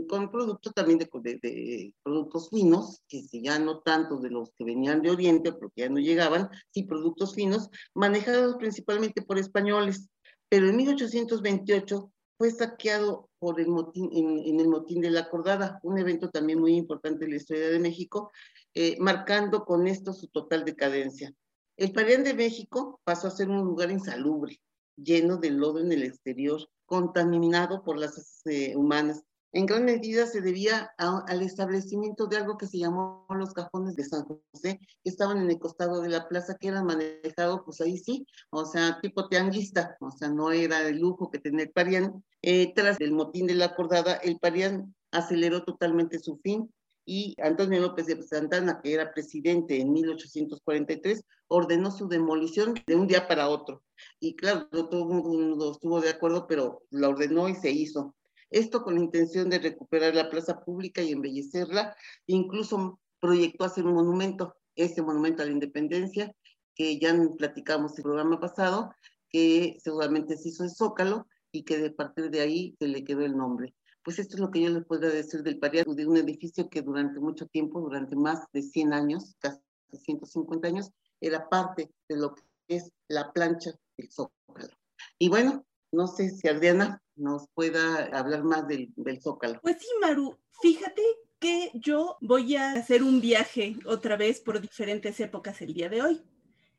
con 0.09 0.33
productos 0.33 0.75
también 0.75 0.99
de, 0.99 1.95
productos 2.03 2.51
finos, 2.51 3.01
que 3.07 3.23
ya 3.31 3.61
no 3.61 3.79
tanto 3.83 4.17
de 4.17 4.31
los 4.31 4.51
que 4.59 4.65
venían 4.65 5.01
de 5.01 5.13
Oriente, 5.13 5.53
porque 5.53 5.83
ya 5.83 5.89
no 5.89 6.01
llegaban, 6.01 6.51
sí 6.73 6.83
productos 6.83 7.37
finos, 7.37 7.71
manejados 7.95 8.57
principalmente 8.57 9.23
por 9.23 9.39
españoles. 9.39 10.09
Pero 10.49 10.71
en 10.71 10.77
1828 10.79 12.13
fue 12.37 12.51
saqueado 12.51 13.31
por 13.39 13.61
el 13.61 13.69
motín, 13.69 14.11
en, 14.13 14.41
en, 14.41 14.59
el 14.59 14.67
motín 14.67 15.03
de 15.03 15.11
la 15.11 15.21
Acordada, 15.21 15.79
un 15.85 15.99
evento 15.99 16.31
también 16.31 16.59
muy 16.59 16.75
importante 16.75 17.27
en 17.27 17.31
la 17.31 17.37
historia 17.37 17.71
de 17.71 17.79
México, 17.79 18.33
eh, 18.75 18.97
marcando 18.99 19.65
con 19.65 19.87
esto 19.87 20.13
su 20.13 20.27
total 20.27 20.65
decadencia. 20.65 21.33
El 21.77 21.93
Parián 21.93 22.25
de 22.25 22.35
México 22.35 23.01
pasó 23.05 23.29
a 23.29 23.31
ser 23.31 23.51
un 23.51 23.59
lugar 23.59 23.93
insalubre, 23.93 24.61
lleno 24.97 25.37
de 25.37 25.51
lodo 25.51 25.81
en 25.81 25.93
el 25.93 26.03
exterior, 26.03 26.69
contaminado 26.87 27.83
por 27.83 27.99
las 27.99 28.43
eh, 28.47 28.77
humanas. 28.77 29.23
En 29.55 29.67
gran 29.67 29.85
medida 29.85 30.27
se 30.27 30.41
debía 30.41 30.93
a, 30.97 31.25
al 31.29 31.43
establecimiento 31.43 32.27
de 32.27 32.39
algo 32.39 32.57
que 32.57 32.67
se 32.67 32.79
llamó 32.79 33.27
los 33.29 33.53
cajones 33.53 33.95
de 33.97 34.05
San 34.05 34.25
José, 34.25 34.81
que 35.05 35.11
estaban 35.11 35.39
en 35.39 35.51
el 35.51 35.59
costado 35.59 36.01
de 36.01 36.09
la 36.09 36.27
plaza, 36.27 36.57
que 36.59 36.69
eran 36.69 36.87
manejados, 36.87 37.61
pues 37.67 37.81
ahí 37.83 37.99
sí, 37.99 38.27
o 38.51 38.65
sea, 38.65 38.99
tipo 39.03 39.29
tianguista, 39.29 39.97
o 40.01 40.11
sea, 40.11 40.29
no 40.29 40.53
era 40.53 40.89
el 40.89 40.99
lujo 40.99 41.31
que 41.31 41.39
tenía 41.39 41.65
el 41.65 41.71
Parián. 41.71 42.25
Eh, 42.41 42.73
tras 42.75 42.99
el 43.01 43.13
motín 43.13 43.47
de 43.47 43.55
la 43.55 43.67
acordada, 43.67 44.15
el 44.15 44.39
Parián 44.39 44.95
aceleró 45.11 45.65
totalmente 45.65 46.19
su 46.19 46.39
fin 46.39 46.73
y 47.05 47.35
Antonio 47.43 47.81
López 47.81 48.07
de 48.07 48.23
Santana, 48.23 48.81
que 48.83 48.95
era 48.95 49.13
presidente 49.13 49.81
en 49.81 49.93
1843, 49.93 51.25
ordenó 51.49 51.91
su 51.91 52.09
demolición 52.09 52.75
de 52.87 52.97
un 52.97 53.07
día 53.07 53.27
para 53.27 53.49
otro. 53.49 53.83
Y 54.21 54.37
claro, 54.37 54.69
no 54.73 54.89
todo 54.89 55.73
estuvo 55.73 56.01
de 56.01 56.11
acuerdo, 56.11 56.47
pero 56.47 56.83
la 56.91 57.09
ordenó 57.09 57.49
y 57.49 57.55
se 57.55 57.71
hizo. 57.71 58.15
Esto 58.51 58.83
con 58.83 58.95
la 58.95 59.01
intención 59.01 59.49
de 59.49 59.59
recuperar 59.59 60.15
la 60.15 60.31
plaza 60.31 60.61
pública 60.61 61.03
y 61.03 61.13
embellecerla, 61.13 61.97
incluso 62.27 63.01
proyectó 63.21 63.65
hacer 63.65 63.87
un 63.87 63.95
monumento, 63.95 64.55
este 64.77 65.03
monumento 65.03 65.43
a 65.43 65.47
la 65.47 65.53
independencia, 65.53 66.35
que 66.75 66.99
ya 66.99 67.15
platicamos 67.39 67.97
el 67.97 68.05
programa 68.05 68.41
pasado, 68.41 68.93
que 69.29 69.79
seguramente 69.83 70.37
se 70.37 70.51
hizo 70.51 70.65
en 70.65 70.71
Zócalo 70.71 71.27
y 71.51 71.65
que 71.65 71.79
de 71.79 71.91
partir 71.91 72.31
de 72.31 72.41
ahí 72.41 72.77
se 72.79 72.89
le 72.89 73.05
quedó 73.05 73.25
el 73.25 73.37
nombre. 73.37 73.75
Pues 74.05 74.19
esto 74.19 74.35
es 74.35 74.41
lo 74.41 74.51
que 74.51 74.61
yo 74.61 74.71
les 74.71 74.85
puedo 74.85 75.09
decir 75.09 75.43
del 75.43 75.59
pariato, 75.59 75.95
de 75.95 76.07
un 76.07 76.17
edificio 76.17 76.69
que 76.69 76.83
durante 76.83 77.21
mucho 77.21 77.47
tiempo, 77.47 77.81
durante 77.81 78.17
más 78.17 78.51
de 78.53 78.63
100 78.63 78.93
años, 78.93 79.37
casi 79.39 79.61
150 79.93 80.67
años, 80.67 80.91
era 81.21 81.49
parte 81.49 81.91
de 82.09 82.17
lo 82.17 82.35
que 82.35 82.43
es 82.69 82.91
la 83.09 83.33
plancha 83.33 83.73
del 83.97 84.11
Zócalo. 84.11 84.75
Y 85.19 85.29
bueno, 85.29 85.65
no 85.93 86.09
sé 86.09 86.31
si 86.31 86.49
Adriana 86.49 87.01
nos 87.15 87.47
pueda 87.55 88.07
hablar 88.07 88.43
más 88.43 88.67
del, 88.67 88.93
del 88.97 89.21
Zócalo. 89.21 89.61
Pues 89.63 89.77
sí, 89.81 89.87
Maru, 90.01 90.37
fíjate 90.61 91.03
que 91.39 91.71
yo 91.75 92.17
voy 92.21 92.57
a 92.57 92.73
hacer 92.73 93.05
un 93.05 93.21
viaje 93.21 93.77
otra 93.87 94.17
vez 94.17 94.41
por 94.41 94.61
diferentes 94.61 95.21
épocas 95.21 95.63
el 95.63 95.75
día 95.75 95.89
de 95.89 96.03
hoy. 96.03 96.23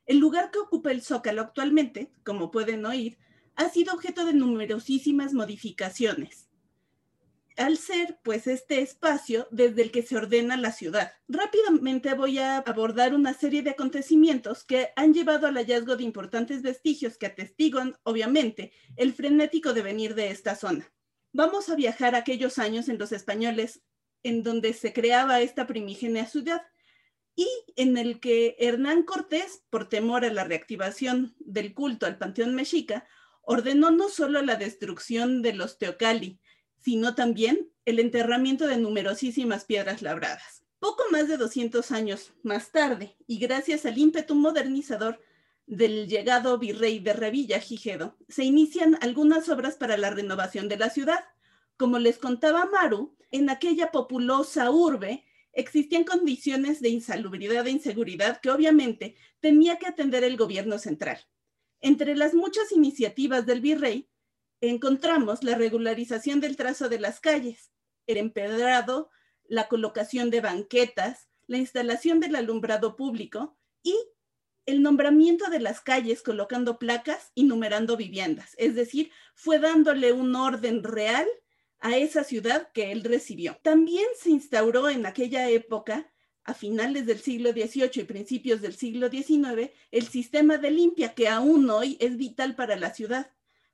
El 0.06 0.18
lugar 0.18 0.52
que 0.52 0.60
ocupa 0.60 0.92
el 0.92 1.02
Zócalo 1.02 1.42
actualmente, 1.42 2.12
como 2.26 2.52
pueden 2.52 2.86
oír, 2.86 3.18
ha 3.56 3.70
sido 3.70 3.94
objeto 3.94 4.26
de 4.26 4.34
numerosísimas 4.34 5.34
modificaciones 5.34 6.43
al 7.58 7.78
ser 7.78 8.20
pues 8.24 8.48
este 8.48 8.82
espacio 8.82 9.48
desde 9.52 9.84
el 9.84 9.92
que 9.92 10.04
se 10.04 10.18
ordena 10.18 10.58
la 10.58 10.72
ciudad. 10.72 11.12
Rápidamente 11.28 12.14
voy 12.14 12.40
a 12.40 12.58
abordar 12.58 13.14
una 13.14 13.34
serie 13.34 13.62
de 13.62 13.72
acontecimientos 13.72 14.64
que 14.64 14.90
han 14.96 15.14
llevado 15.14 15.48
al 15.48 15.56
hallazgo 15.56 15.96
de 15.96 16.04
importantes 16.04 16.62
vestigios 16.62 17.18
que 17.18 17.28
atestiguan, 17.28 17.96
obviamente, 18.04 18.72
el 18.96 19.14
frenético 19.14 19.74
devenir 19.74 20.16
de 20.16 20.30
esta 20.30 20.56
zona. 20.56 20.92
Vamos 21.32 21.70
a 21.70 21.76
viajar 21.76 22.16
a 22.16 22.20
aquellos 22.20 22.60
años 22.60 22.90
en 22.90 22.98
los 22.98 23.12
españoles 23.12 23.82
en 24.24 24.44
donde 24.44 24.74
se 24.74 24.94
creaba 24.94 25.42
esta 25.42 25.68
primigenia 25.68 26.26
ciudad 26.26 26.62
y 27.36 27.48
en 27.76 27.98
el 27.98 28.20
que 28.20 28.56
Hernán 28.60 29.04
Cortés, 29.04 29.64
por 29.70 29.90
temor 29.90 30.24
a 30.24 30.32
la 30.32 30.44
reactivación 30.44 31.36
del 31.40 31.74
culto 31.74 32.06
al 32.06 32.18
panteón 32.18 32.54
mexica, 32.54 33.08
ordenó 33.42 33.92
no 33.92 34.10
solo 34.10 34.42
la 34.42 34.56
destrucción 34.56 35.42
de 35.42 35.54
los 35.54 35.78
teocali, 35.78 36.40
sino 36.84 37.16
también 37.16 37.72
el 37.86 38.00
enterramiento 38.00 38.68
de 38.68 38.78
numerosísimas 38.78 39.66
piedras 39.66 40.02
labradas. 40.02 40.64
Poco 40.80 41.04
más 41.12 41.30
de 41.30 41.38
200 41.38 41.92
años 41.92 42.34
más 42.44 42.72
tarde, 42.72 43.16
y 43.26 43.40
gracias 43.40 43.86
al 43.86 43.98
ímpetu 43.98 44.36
modernizador 44.36 45.22
del 45.66 46.08
llegado 46.10 46.58
virrey 46.58 47.00
de 47.00 47.14
Revilla 47.14 47.60
Gijedo, 47.60 48.18
se 48.28 48.44
inician 48.44 48.98
algunas 49.00 49.48
obras 49.48 49.76
para 49.76 49.96
la 49.96 50.10
renovación 50.10 50.68
de 50.68 50.78
la 50.78 50.90
ciudad. 50.90 51.24
Como 51.78 52.00
les 52.00 52.18
contaba 52.18 52.66
Maru, 52.66 53.16
en 53.32 53.50
aquella 53.50 53.92
populosa 53.92 54.70
urbe 54.72 55.24
existían 55.54 56.04
condiciones 56.04 56.82
de 56.82 56.90
insalubridad 56.90 57.66
e 57.66 57.72
inseguridad 57.72 58.42
que 58.42 58.50
obviamente 58.50 59.16
tenía 59.40 59.78
que 59.78 59.88
atender 59.88 60.24
el 60.24 60.36
gobierno 60.36 60.80
central. 60.80 61.20
Entre 61.80 62.16
las 62.16 62.34
muchas 62.34 62.72
iniciativas 62.72 63.46
del 63.46 63.62
virrey 63.62 64.10
encontramos 64.70 65.44
la 65.44 65.56
regularización 65.56 66.40
del 66.40 66.56
trazo 66.56 66.90
de 66.90 67.00
las 67.00 67.20
calles, 67.20 67.72
el 68.08 68.18
empedrado, 68.18 69.10
la 69.48 69.68
colocación 69.68 70.30
de 70.30 70.42
banquetas, 70.42 71.30
la 71.48 71.58
instalación 71.58 72.20
del 72.20 72.36
alumbrado 72.36 72.96
público 72.96 73.58
y 73.82 73.96
el 74.66 74.82
nombramiento 74.82 75.50
de 75.50 75.60
las 75.60 75.82
calles 75.82 76.22
colocando 76.22 76.80
placas 76.80 77.32
y 77.36 77.44
numerando 77.44 77.98
viviendas. 77.98 78.56
Es 78.58 78.76
decir, 78.76 79.12
fue 79.36 79.60
dándole 79.60 80.14
un 80.14 80.36
orden 80.36 80.84
real 80.84 81.28
a 81.80 81.98
esa 81.98 82.24
ciudad 82.24 82.72
que 82.72 82.94
él 82.94 83.04
recibió. 83.04 83.60
También 83.62 84.08
se 84.18 84.30
instauró 84.30 84.90
en 84.90 85.06
aquella 85.06 85.50
época, 85.50 86.10
a 86.46 86.54
finales 86.54 87.06
del 87.06 87.20
siglo 87.20 87.52
XVIII 87.52 88.02
y 88.02 88.04
principios 88.04 88.62
del 88.62 88.76
siglo 88.76 89.10
XIX, 89.10 89.72
el 89.92 90.08
sistema 90.08 90.58
de 90.58 90.72
limpia 90.72 91.14
que 91.14 91.30
aún 91.30 91.70
hoy 91.70 91.98
es 92.02 92.18
vital 92.18 92.56
para 92.56 92.76
la 92.76 92.94
ciudad. 92.94 93.32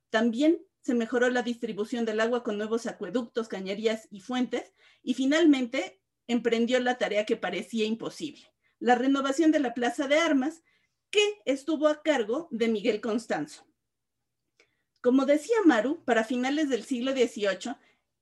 También 0.10 0.60
se 0.82 0.94
mejoró 0.94 1.30
la 1.30 1.42
distribución 1.42 2.06
del 2.06 2.20
agua 2.20 2.44
con 2.44 2.58
nuevos 2.58 2.86
acueductos, 2.86 3.48
cañerías 3.48 4.08
y 4.12 4.22
fuentes, 4.22 4.74
y 5.04 5.14
finalmente 5.14 6.02
emprendió 6.28 6.80
la 6.80 6.98
tarea 6.98 7.26
que 7.26 7.38
parecía 7.38 7.86
imposible, 7.86 8.54
la 8.80 8.96
renovación 8.96 9.52
de 9.52 9.60
la 9.60 9.74
Plaza 9.74 10.08
de 10.08 10.20
Armas, 10.20 10.64
que 11.12 11.42
estuvo 11.46 11.88
a 11.88 12.02
cargo 12.02 12.48
de 12.52 12.68
Miguel 12.68 13.02
Constanzo. 13.02 13.66
Como 15.02 15.26
decía 15.26 15.56
Maru, 15.66 16.04
para 16.06 16.24
finales 16.24 16.70
del 16.70 16.84
siglo 16.84 17.14
XVIII, 17.14 17.76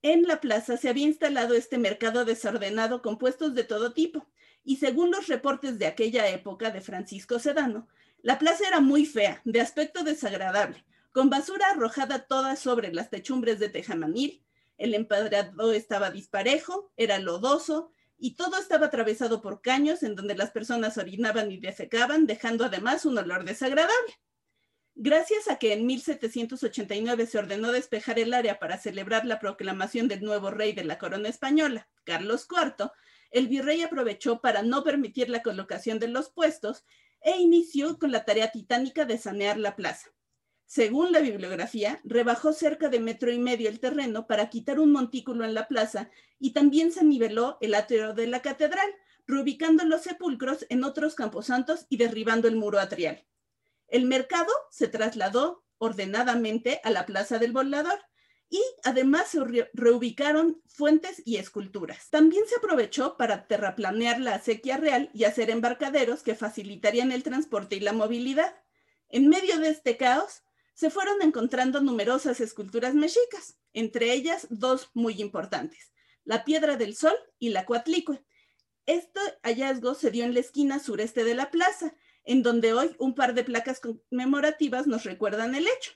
en 0.03 0.23
la 0.23 0.39
plaza 0.39 0.77
se 0.77 0.89
había 0.89 1.07
instalado 1.07 1.55
este 1.55 1.77
mercado 1.77 2.23
desordenado 2.23 3.01
con 3.01 3.17
puestos 3.17 3.55
de 3.55 3.63
todo 3.63 3.93
tipo, 3.93 4.29
y 4.63 4.77
según 4.77 5.11
los 5.11 5.27
reportes 5.27 5.79
de 5.79 5.87
aquella 5.87 6.27
época 6.29 6.71
de 6.71 6.81
Francisco 6.81 7.39
Sedano, 7.39 7.87
la 8.21 8.37
plaza 8.37 8.67
era 8.67 8.79
muy 8.79 9.05
fea, 9.05 9.41
de 9.43 9.61
aspecto 9.61 10.03
desagradable, 10.03 10.85
con 11.17 11.31
basura 11.31 11.71
arrojada 11.71 12.27
toda 12.27 12.55
sobre 12.55 12.93
las 12.93 13.09
techumbres 13.09 13.57
de 13.57 13.69
tejamanil, 13.69 14.45
el 14.77 14.93
empadrado 14.93 15.73
estaba 15.73 16.11
disparejo, 16.11 16.91
era 16.95 17.17
lodoso 17.17 17.89
y 18.19 18.35
todo 18.35 18.59
estaba 18.59 18.85
atravesado 18.85 19.41
por 19.41 19.63
caños 19.63 20.03
en 20.03 20.13
donde 20.13 20.35
las 20.35 20.51
personas 20.51 20.95
orinaban 20.99 21.51
y 21.51 21.57
defecaban, 21.57 22.27
dejando 22.27 22.65
además 22.65 23.03
un 23.03 23.17
olor 23.17 23.45
desagradable. 23.45 24.13
Gracias 24.93 25.47
a 25.47 25.57
que 25.57 25.73
en 25.73 25.87
1789 25.87 27.25
se 27.25 27.39
ordenó 27.39 27.71
despejar 27.71 28.19
el 28.19 28.31
área 28.31 28.59
para 28.59 28.77
celebrar 28.77 29.25
la 29.25 29.39
proclamación 29.39 30.07
del 30.07 30.21
nuevo 30.21 30.51
rey 30.51 30.73
de 30.73 30.83
la 30.83 30.99
corona 30.99 31.29
española, 31.29 31.89
Carlos 32.03 32.47
IV, 32.47 32.91
el 33.31 33.47
virrey 33.47 33.81
aprovechó 33.81 34.39
para 34.39 34.61
no 34.61 34.83
permitir 34.83 35.31
la 35.31 35.41
colocación 35.41 35.97
de 35.97 36.09
los 36.09 36.29
puestos 36.29 36.85
e 37.21 37.37
inició 37.37 37.97
con 37.97 38.11
la 38.11 38.23
tarea 38.23 38.51
titánica 38.51 39.05
de 39.05 39.17
sanear 39.17 39.57
la 39.57 39.75
plaza. 39.75 40.11
Según 40.67 41.13
la 41.13 41.21
bibliografía, 41.21 42.01
rebajó 42.03 42.51
cerca 42.51 42.89
de 42.89 42.99
metro 42.99 43.31
y 43.31 43.39
medio 43.39 43.69
el 43.69 43.79
terreno 43.79 44.27
para 44.27 44.49
quitar 44.49 44.81
un 44.81 44.91
montículo 44.91 45.45
en 45.45 45.53
la 45.53 45.69
plaza 45.69 46.11
y 46.39 46.51
también 46.51 46.91
se 46.91 47.05
niveló 47.05 47.57
el 47.61 47.73
atrio 47.73 48.13
de 48.13 48.27
la 48.27 48.41
catedral, 48.41 48.89
reubicando 49.25 49.85
los 49.85 50.01
sepulcros 50.01 50.65
en 50.67 50.83
otros 50.83 51.15
camposantos 51.15 51.85
y 51.87 51.95
derribando 51.95 52.49
el 52.49 52.57
muro 52.57 52.79
atrial. 52.79 53.25
El 53.87 54.05
mercado 54.05 54.51
se 54.69 54.89
trasladó 54.89 55.63
ordenadamente 55.77 56.81
a 56.83 56.91
la 56.91 57.05
plaza 57.05 57.39
del 57.39 57.53
volador 57.53 57.99
y 58.49 58.61
además 58.83 59.29
se 59.29 59.39
reubicaron 59.73 60.61
fuentes 60.65 61.21
y 61.25 61.37
esculturas. 61.37 62.09
También 62.09 62.43
se 62.45 62.57
aprovechó 62.57 63.15
para 63.15 63.47
terraplanear 63.47 64.19
la 64.19 64.35
acequia 64.35 64.75
real 64.75 65.11
y 65.13 65.23
hacer 65.23 65.49
embarcaderos 65.49 66.23
que 66.23 66.35
facilitarían 66.35 67.13
el 67.13 67.23
transporte 67.23 67.77
y 67.77 67.79
la 67.79 67.93
movilidad. 67.93 68.53
En 69.07 69.29
medio 69.29 69.59
de 69.59 69.69
este 69.69 69.95
caos, 69.95 70.43
se 70.77 70.91
fueron 70.91 71.23
encontrando 71.23 71.81
numerosas 71.81 72.39
esculturas 72.39 72.93
mexicas, 72.93 73.57
entre 73.73 74.13
ellas 74.13 74.45
dos 74.51 74.91
muy 74.93 75.19
importantes, 75.19 75.91
la 76.23 76.45
Piedra 76.45 76.77
del 76.77 76.95
Sol 76.95 77.15
y 77.39 77.49
la 77.49 77.65
Coatlicue. 77.65 78.23
Este 78.85 79.19
hallazgo 79.41 79.95
se 79.95 80.11
dio 80.11 80.23
en 80.23 80.35
la 80.35 80.39
esquina 80.39 80.77
sureste 80.77 81.23
de 81.23 81.33
la 81.33 81.49
plaza, 81.49 81.95
en 82.25 82.43
donde 82.43 82.73
hoy 82.73 82.95
un 82.99 83.15
par 83.15 83.33
de 83.33 83.43
placas 83.43 83.79
conmemorativas 83.79 84.85
nos 84.85 85.03
recuerdan 85.03 85.55
el 85.55 85.65
hecho. 85.65 85.93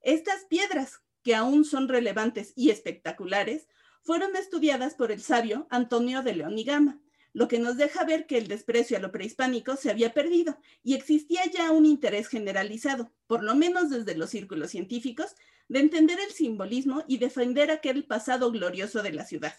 Estas 0.00 0.44
piedras, 0.46 1.04
que 1.22 1.36
aún 1.36 1.64
son 1.64 1.86
relevantes 1.86 2.52
y 2.56 2.70
espectaculares, 2.70 3.68
fueron 4.02 4.34
estudiadas 4.34 4.94
por 4.94 5.12
el 5.12 5.22
sabio 5.22 5.68
Antonio 5.70 6.22
de 6.22 6.34
León 6.34 6.58
y 6.58 6.64
Gama, 6.64 7.00
lo 7.32 7.48
que 7.48 7.58
nos 7.58 7.76
deja 7.76 8.04
ver 8.04 8.26
que 8.26 8.38
el 8.38 8.48
desprecio 8.48 8.96
a 8.96 9.00
lo 9.00 9.12
prehispánico 9.12 9.76
se 9.76 9.90
había 9.90 10.12
perdido 10.12 10.58
y 10.82 10.94
existía 10.94 11.46
ya 11.46 11.70
un 11.70 11.86
interés 11.86 12.28
generalizado, 12.28 13.12
por 13.26 13.42
lo 13.42 13.54
menos 13.54 13.90
desde 13.90 14.16
los 14.16 14.30
círculos 14.30 14.70
científicos, 14.70 15.34
de 15.68 15.80
entender 15.80 16.18
el 16.20 16.32
simbolismo 16.32 17.04
y 17.06 17.18
defender 17.18 17.70
aquel 17.70 18.04
pasado 18.04 18.50
glorioso 18.50 19.02
de 19.02 19.12
la 19.12 19.24
ciudad. 19.24 19.54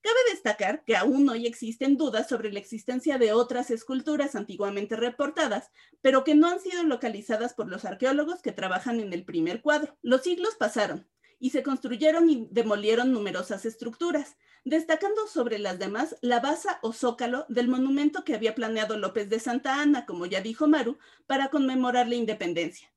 Cabe 0.00 0.16
destacar 0.32 0.84
que 0.84 0.96
aún 0.96 1.28
hoy 1.30 1.46
existen 1.46 1.96
dudas 1.96 2.28
sobre 2.28 2.52
la 2.52 2.58
existencia 2.58 3.16
de 3.16 3.32
otras 3.32 3.70
esculturas 3.70 4.34
antiguamente 4.34 4.96
reportadas, 4.96 5.70
pero 6.02 6.24
que 6.24 6.34
no 6.34 6.48
han 6.48 6.60
sido 6.60 6.82
localizadas 6.84 7.54
por 7.54 7.68
los 7.68 7.86
arqueólogos 7.86 8.42
que 8.42 8.52
trabajan 8.52 9.00
en 9.00 9.14
el 9.14 9.24
primer 9.24 9.62
cuadro. 9.62 9.96
Los 10.02 10.22
siglos 10.22 10.56
pasaron 10.58 11.08
y 11.44 11.50
se 11.50 11.62
construyeron 11.62 12.30
y 12.30 12.48
demolieron 12.50 13.12
numerosas 13.12 13.66
estructuras, 13.66 14.38
destacando 14.64 15.26
sobre 15.26 15.58
las 15.58 15.78
demás 15.78 16.16
la 16.22 16.40
base 16.40 16.70
o 16.80 16.94
zócalo 16.94 17.44
del 17.50 17.68
monumento 17.68 18.24
que 18.24 18.34
había 18.34 18.54
planeado 18.54 18.96
López 18.96 19.28
de 19.28 19.38
Santa 19.38 19.82
Ana, 19.82 20.06
como 20.06 20.24
ya 20.24 20.40
dijo 20.40 20.68
Maru, 20.68 20.96
para 21.26 21.50
conmemorar 21.50 22.08
la 22.08 22.14
independencia. 22.14 22.90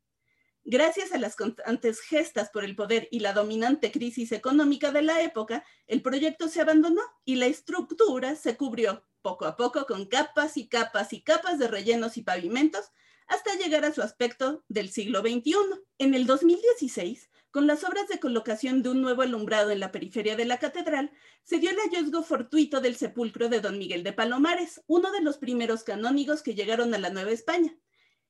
Gracias 0.64 1.12
a 1.12 1.18
las 1.18 1.36
constantes 1.36 2.00
gestas 2.00 2.50
por 2.50 2.64
el 2.64 2.78
poder 2.78 3.10
y 3.12 3.20
la 3.20 3.34
dominante 3.34 3.92
crisis 3.92 4.32
económica 4.32 4.94
de 4.94 5.02
la 5.02 5.22
época, 5.24 5.66
el 5.86 6.02
proyecto 6.02 6.48
se 6.48 6.62
abandonó 6.62 7.02
y 7.26 7.36
la 7.36 7.48
estructura 7.48 8.38
se 8.38 8.56
cubrió 8.56 9.04
poco 9.22 9.44
a 9.44 9.58
poco 9.58 9.86
con 9.86 10.06
capas 10.06 10.56
y 10.56 10.70
capas 10.70 11.12
y 11.12 11.22
capas 11.22 11.60
de 11.60 11.68
rellenos 11.68 12.16
y 12.16 12.22
pavimentos 12.22 12.92
hasta 13.28 13.56
llegar 13.56 13.84
a 13.84 13.94
su 13.94 14.02
aspecto 14.02 14.64
del 14.70 14.90
siglo 14.90 15.20
XXI. 15.20 15.54
En 15.98 16.14
el 16.14 16.26
2016, 16.26 17.30
con 17.52 17.68
las 17.68 17.84
obras 17.84 18.08
de 18.08 18.20
colocación 18.20 18.84
de 18.84 18.90
un 18.90 19.02
nuevo 19.02 19.22
alumbrado 19.22 19.72
en 19.72 19.80
la 19.80 19.92
periferia 19.92 20.36
de 20.36 20.46
la 20.46 20.58
catedral, 20.58 21.12
se 21.44 21.60
dio 21.60 21.70
el 21.70 21.78
hallazgo 21.78 22.24
fortuito 22.24 22.82
del 22.82 22.96
sepulcro 22.96 23.50
de 23.50 23.62
don 23.62 23.78
Miguel 23.78 24.04
de 24.04 24.14
Palomares, 24.14 24.82
uno 24.88 25.12
de 25.12 25.22
los 25.22 25.38
primeros 25.38 25.84
canónigos 25.84 26.44
que 26.44 26.56
llegaron 26.56 26.94
a 26.94 26.98
la 26.98 27.10
Nueva 27.10 27.32
España. 27.32 27.76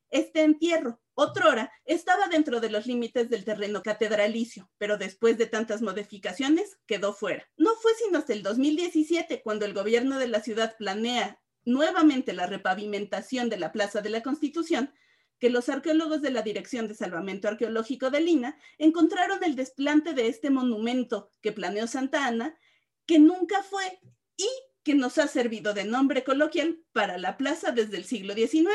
Este 0.09 0.43
entierro, 0.43 1.01
otrora, 1.15 1.71
estaba 1.83 2.27
dentro 2.27 2.61
de 2.61 2.69
los 2.69 2.87
límites 2.87 3.29
del 3.29 3.43
terreno 3.43 3.83
catedralicio, 3.83 4.69
pero 4.77 4.97
después 4.97 5.37
de 5.37 5.47
tantas 5.47 5.81
modificaciones 5.81 6.77
quedó 6.85 7.13
fuera. 7.13 7.45
No 7.57 7.71
fue 7.75 7.91
sino 7.95 8.19
hasta 8.19 8.33
el 8.33 8.43
2017 8.43 9.41
cuando 9.41 9.65
el 9.65 9.73
gobierno 9.73 10.17
de 10.17 10.29
la 10.29 10.41
ciudad 10.41 10.77
planea 10.77 11.41
nuevamente 11.65 12.31
la 12.31 12.47
repavimentación 12.47 13.49
de 13.49 13.57
la 13.57 13.73
Plaza 13.73 14.01
de 14.01 14.09
la 14.09 14.23
Constitución 14.23 14.93
que 15.39 15.49
los 15.49 15.69
arqueólogos 15.69 16.21
de 16.21 16.31
la 16.31 16.41
Dirección 16.41 16.87
de 16.87 16.95
Salvamento 16.95 17.47
Arqueológico 17.47 18.09
de 18.09 18.21
Lina 18.21 18.57
encontraron 18.77 19.43
el 19.43 19.55
desplante 19.55 20.13
de 20.13 20.27
este 20.27 20.49
monumento 20.49 21.31
que 21.41 21.51
planeó 21.51 21.87
Santa 21.87 22.25
Ana, 22.25 22.57
que 23.05 23.19
nunca 23.19 23.63
fue 23.63 23.99
y 24.35 24.47
que 24.83 24.95
nos 24.95 25.17
ha 25.17 25.27
servido 25.27 25.73
de 25.73 25.83
nombre 25.83 26.23
coloquial 26.23 26.79
para 26.93 27.17
la 27.17 27.37
plaza 27.37 27.71
desde 27.71 27.97
el 27.97 28.05
siglo 28.05 28.33
XIX. 28.33 28.69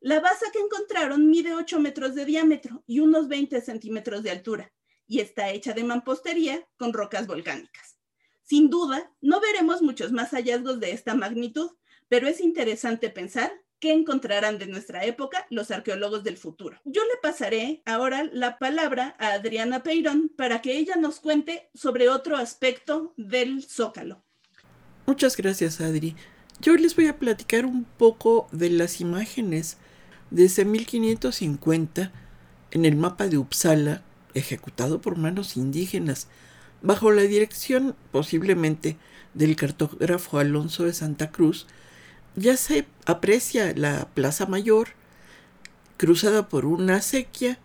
La 0.00 0.20
base 0.20 0.46
que 0.52 0.60
encontraron 0.60 1.28
mide 1.28 1.54
8 1.54 1.78
metros 1.78 2.14
de 2.14 2.24
diámetro 2.24 2.82
y 2.86 3.00
unos 3.00 3.28
20 3.28 3.60
centímetros 3.60 4.22
de 4.22 4.30
altura 4.30 4.72
y 5.06 5.20
está 5.20 5.50
hecha 5.50 5.72
de 5.72 5.84
mampostería 5.84 6.66
con 6.76 6.92
rocas 6.92 7.26
volcánicas. 7.26 7.98
Sin 8.44 8.70
duda, 8.70 9.12
no 9.20 9.40
veremos 9.40 9.82
muchos 9.82 10.10
más 10.10 10.30
hallazgos 10.30 10.80
de 10.80 10.92
esta 10.92 11.14
magnitud, 11.14 11.70
pero 12.08 12.26
es 12.26 12.40
interesante 12.40 13.10
pensar 13.10 13.52
qué 13.80 13.92
encontrarán 13.92 14.58
de 14.58 14.66
nuestra 14.66 15.04
época 15.04 15.46
los 15.50 15.70
arqueólogos 15.70 16.22
del 16.22 16.36
futuro. 16.36 16.78
Yo 16.84 17.02
le 17.02 17.18
pasaré 17.22 17.82
ahora 17.86 18.28
la 18.32 18.58
palabra 18.58 19.16
a 19.18 19.32
Adriana 19.32 19.82
Peirón 19.82 20.30
para 20.36 20.60
que 20.60 20.76
ella 20.76 20.96
nos 20.96 21.18
cuente 21.20 21.68
sobre 21.74 22.08
otro 22.08 22.36
aspecto 22.36 23.14
del 23.16 23.64
zócalo. 23.64 24.22
Muchas 25.06 25.36
gracias, 25.36 25.80
Adri. 25.80 26.14
Yo 26.60 26.76
les 26.76 26.94
voy 26.94 27.08
a 27.08 27.18
platicar 27.18 27.64
un 27.64 27.84
poco 27.84 28.46
de 28.52 28.70
las 28.70 29.00
imágenes 29.00 29.78
desde 30.30 30.64
1550 30.64 32.12
en 32.70 32.84
el 32.84 32.96
mapa 32.96 33.26
de 33.26 33.38
Uppsala, 33.38 34.02
ejecutado 34.34 35.00
por 35.00 35.16
manos 35.16 35.56
indígenas, 35.56 36.28
bajo 36.82 37.10
la 37.10 37.22
dirección 37.22 37.96
posiblemente 38.12 38.96
del 39.34 39.56
cartógrafo 39.56 40.38
Alonso 40.38 40.84
de 40.84 40.92
Santa 40.92 41.30
Cruz, 41.30 41.66
ya 42.36 42.56
se 42.56 42.86
aprecia 43.06 43.72
la 43.74 44.08
Plaza 44.14 44.46
Mayor, 44.46 44.88
cruzada 45.96 46.48
por 46.48 46.64
una 46.64 46.96
acequia, 46.96 47.58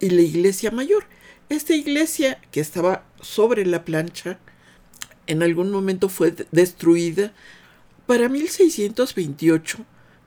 y 0.00 0.10
la 0.10 0.22
iglesia 0.22 0.70
mayor. 0.70 1.04
Esta 1.48 1.74
iglesia, 1.74 2.40
que 2.50 2.60
estaba 2.60 3.04
sobre 3.20 3.64
la 3.64 3.84
plancha, 3.84 4.38
en 5.26 5.42
algún 5.42 5.70
momento 5.70 6.08
fue 6.08 6.34
destruida. 6.52 7.32
Para 8.06 8.28
1628 8.28 9.78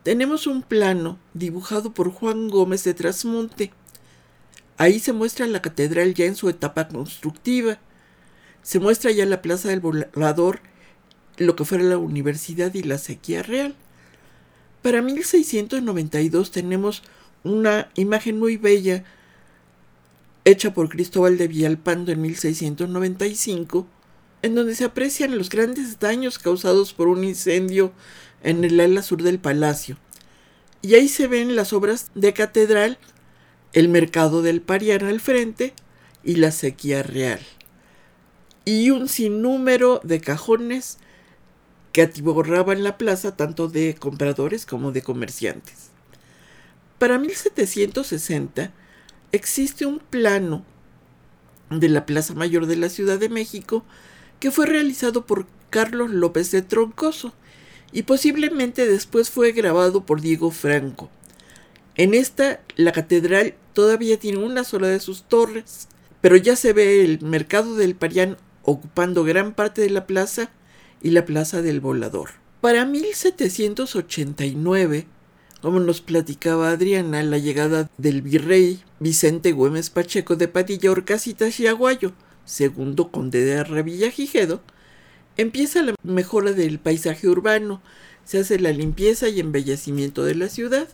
tenemos 0.03 0.47
un 0.47 0.63
plano 0.63 1.19
dibujado 1.33 1.93
por 1.93 2.11
Juan 2.11 2.49
Gómez 2.49 2.83
de 2.83 2.93
Trasmonte. 2.93 3.71
Ahí 4.77 4.99
se 4.99 5.13
muestra 5.13 5.47
la 5.47 5.61
catedral 5.61 6.13
ya 6.13 6.25
en 6.25 6.35
su 6.35 6.49
etapa 6.49 6.87
constructiva. 6.87 7.79
Se 8.61 8.79
muestra 8.79 9.11
ya 9.11 9.25
la 9.25 9.41
plaza 9.41 9.69
del 9.69 9.79
volador, 9.79 10.61
lo 11.37 11.55
que 11.55 11.65
fuera 11.65 11.83
la 11.83 11.97
universidad 11.97 12.73
y 12.73 12.83
la 12.83 12.97
sequía 12.97 13.43
real. 13.43 13.75
Para 14.81 15.01
1692 15.01 16.51
tenemos 16.51 17.03
una 17.43 17.89
imagen 17.95 18.39
muy 18.39 18.57
bella 18.57 19.03
hecha 20.45 20.73
por 20.73 20.89
Cristóbal 20.89 21.37
de 21.37 21.47
Villalpando 21.47 22.11
en 22.11 22.21
1695, 22.21 23.85
en 24.41 24.55
donde 24.55 24.75
se 24.75 24.85
aprecian 24.85 25.37
los 25.37 25.49
grandes 25.49 25.99
daños 25.99 26.39
causados 26.39 26.93
por 26.93 27.07
un 27.07 27.23
incendio 27.23 27.91
en 28.43 28.63
el 28.63 28.79
ala 28.79 29.01
sur 29.01 29.23
del 29.23 29.39
palacio. 29.39 29.97
Y 30.81 30.95
ahí 30.95 31.09
se 31.09 31.27
ven 31.27 31.55
las 31.55 31.73
obras 31.73 32.11
de 32.15 32.33
catedral, 32.33 32.97
el 33.73 33.89
mercado 33.89 34.41
del 34.41 34.61
Parián 34.61 35.03
al 35.03 35.19
frente 35.19 35.73
y 36.23 36.35
la 36.35 36.51
sequía 36.51 37.03
real. 37.03 37.41
Y 38.63 38.91
un 38.91 39.09
sinnúmero 39.09 39.99
de 40.03 40.21
cajones 40.21 40.97
que 41.97 42.03
atiborraban 42.03 42.83
la 42.83 42.95
plaza 42.95 43.35
tanto 43.35 43.69
de 43.69 43.95
compradores 43.95 44.67
como 44.67 44.91
de 44.91 45.01
comerciantes. 45.01 45.89
Para 46.99 47.17
1760 47.17 48.71
existe 49.31 49.87
un 49.87 49.97
plano 49.97 50.63
de 51.71 51.89
la 51.89 52.05
Plaza 52.05 52.35
Mayor 52.35 52.67
de 52.67 52.75
la 52.75 52.89
Ciudad 52.89 53.17
de 53.17 53.29
México 53.29 53.83
que 54.39 54.51
fue 54.51 54.67
realizado 54.67 55.25
por 55.25 55.47
Carlos 55.71 56.11
López 56.11 56.51
de 56.51 56.61
Troncoso 56.61 57.33
y 57.91 58.03
posiblemente 58.03 58.85
después 58.85 59.31
fue 59.31 59.51
grabado 59.51 60.05
por 60.05 60.21
Diego 60.21 60.51
Franco. 60.51 61.09
En 61.95 62.13
esta, 62.13 62.61
la 62.75 62.91
catedral 62.91 63.55
todavía 63.73 64.19
tiene 64.19 64.37
una 64.37 64.63
sola 64.65 64.87
de 64.87 64.99
sus 64.99 65.23
torres, 65.23 65.87
pero 66.21 66.35
ya 66.35 66.55
se 66.55 66.73
ve 66.73 67.03
el 67.03 67.21
mercado 67.23 67.75
del 67.75 67.95
Parián 67.95 68.37
ocupando 68.61 69.23
gran 69.23 69.55
parte 69.55 69.81
de 69.81 69.89
la 69.89 70.05
plaza 70.05 70.51
y 71.01 71.11
la 71.11 71.25
plaza 71.25 71.61
del 71.61 71.79
Volador. 71.79 72.31
Para 72.61 72.85
1789, 72.85 75.07
como 75.61 75.79
nos 75.79 76.01
platicaba 76.01 76.71
Adriana, 76.71 77.23
la 77.23 77.37
llegada 77.37 77.89
del 77.97 78.21
virrey 78.21 78.81
Vicente 78.99 79.51
Güemes 79.51 79.89
Pacheco 79.89 80.35
de 80.35 80.47
Padilla 80.47 80.91
Orcasitas 80.91 81.59
y 81.59 81.67
Aguayo, 81.67 82.13
segundo 82.45 83.11
conde 83.11 83.43
de 83.43 83.63
Revillagigedo, 83.63 84.61
Empieza 85.37 85.83
la 85.83 85.93
mejora 86.01 86.51
del 86.51 86.79
paisaje 86.79 87.27
urbano, 87.27 87.79
se 88.25 88.39
hace 88.39 88.59
la 88.59 88.71
limpieza 88.71 89.29
y 89.29 89.39
embellecimiento 89.39 90.25
de 90.25 90.33
la 90.33 90.49
ciudad. 90.49 90.87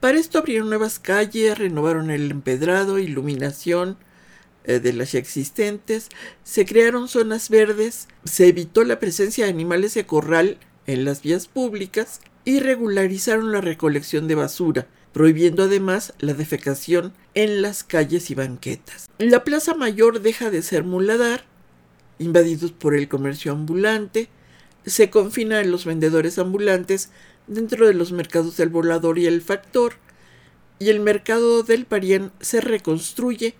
Para 0.00 0.18
esto 0.18 0.38
abrieron 0.38 0.70
nuevas 0.70 0.98
calles, 0.98 1.58
renovaron 1.58 2.10
el 2.10 2.30
empedrado, 2.30 2.98
iluminación 2.98 3.98
eh, 4.64 4.80
de 4.80 4.92
las 4.92 5.12
ya 5.12 5.18
existentes, 5.18 6.08
se 6.44 6.64
crearon 6.64 7.08
zonas 7.08 7.48
verdes, 7.48 8.08
se 8.24 8.48
evitó 8.48 8.84
la 8.84 8.98
presencia 8.98 9.44
de 9.44 9.50
animales 9.50 9.94
de 9.94 10.06
corral 10.06 10.58
en 10.86 11.04
las 11.04 11.22
vías 11.22 11.48
públicas 11.48 12.20
y 12.44 12.60
regularizaron 12.60 13.52
la 13.52 13.60
recolección 13.60 14.28
de 14.28 14.34
basura, 14.34 14.86
prohibiendo 15.12 15.64
además 15.64 16.14
la 16.18 16.34
defecación 16.34 17.12
en 17.34 17.62
las 17.62 17.84
calles 17.84 18.30
y 18.30 18.34
banquetas. 18.34 19.08
La 19.18 19.44
Plaza 19.44 19.74
Mayor 19.74 20.20
deja 20.20 20.50
de 20.50 20.62
ser 20.62 20.84
muladar 20.84 21.44
invadidos 22.18 22.72
por 22.72 22.94
el 22.94 23.08
comercio 23.08 23.52
ambulante, 23.52 24.28
se 24.86 25.10
confina 25.10 25.58
a 25.58 25.64
los 25.64 25.84
vendedores 25.84 26.38
ambulantes 26.38 27.10
dentro 27.46 27.86
de 27.86 27.94
los 27.94 28.12
mercados 28.12 28.56
del 28.56 28.68
volador 28.68 29.18
y 29.18 29.26
el 29.26 29.42
factor, 29.42 29.94
y 30.78 30.90
el 30.90 31.00
mercado 31.00 31.62
del 31.62 31.84
Parián 31.84 32.32
se 32.40 32.60
reconstruye 32.60 33.54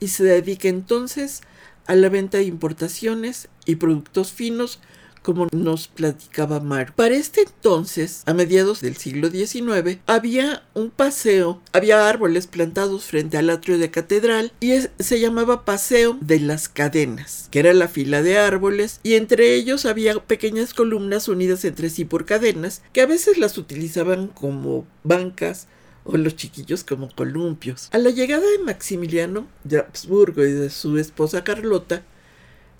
y 0.00 0.08
se 0.08 0.24
dedica 0.24 0.68
entonces 0.68 1.42
a 1.86 1.94
la 1.94 2.08
venta 2.08 2.38
de 2.38 2.44
importaciones 2.44 3.48
y 3.64 3.76
productos 3.76 4.32
finos 4.32 4.80
como 5.26 5.48
nos 5.50 5.88
platicaba 5.88 6.60
Mar. 6.60 6.94
Para 6.94 7.16
este 7.16 7.40
entonces, 7.40 8.22
a 8.26 8.32
mediados 8.32 8.80
del 8.80 8.96
siglo 8.96 9.28
XIX, 9.28 9.98
había 10.06 10.62
un 10.72 10.90
paseo, 10.90 11.60
había 11.72 12.08
árboles 12.08 12.46
plantados 12.46 13.06
frente 13.06 13.36
al 13.36 13.50
atrio 13.50 13.76
de 13.76 13.90
catedral 13.90 14.52
y 14.60 14.74
se 15.00 15.18
llamaba 15.18 15.64
Paseo 15.64 16.16
de 16.20 16.38
las 16.38 16.68
Cadenas, 16.68 17.48
que 17.50 17.58
era 17.58 17.74
la 17.74 17.88
fila 17.88 18.22
de 18.22 18.38
árboles 18.38 19.00
y 19.02 19.14
entre 19.14 19.56
ellos 19.56 19.84
había 19.84 20.14
pequeñas 20.14 20.74
columnas 20.74 21.26
unidas 21.26 21.64
entre 21.64 21.90
sí 21.90 22.04
por 22.04 22.24
cadenas 22.24 22.82
que 22.92 23.00
a 23.00 23.06
veces 23.06 23.36
las 23.36 23.58
utilizaban 23.58 24.28
como 24.28 24.86
bancas 25.02 25.66
o 26.06 26.16
los 26.16 26.36
chiquillos 26.36 26.84
como 26.84 27.10
columpios. 27.14 27.88
A 27.92 27.98
la 27.98 28.10
llegada 28.10 28.48
de 28.48 28.58
Maximiliano 28.58 29.46
de 29.64 29.78
Habsburgo 29.78 30.44
y 30.44 30.52
de 30.52 30.70
su 30.70 30.98
esposa 30.98 31.44
Carlota, 31.44 32.02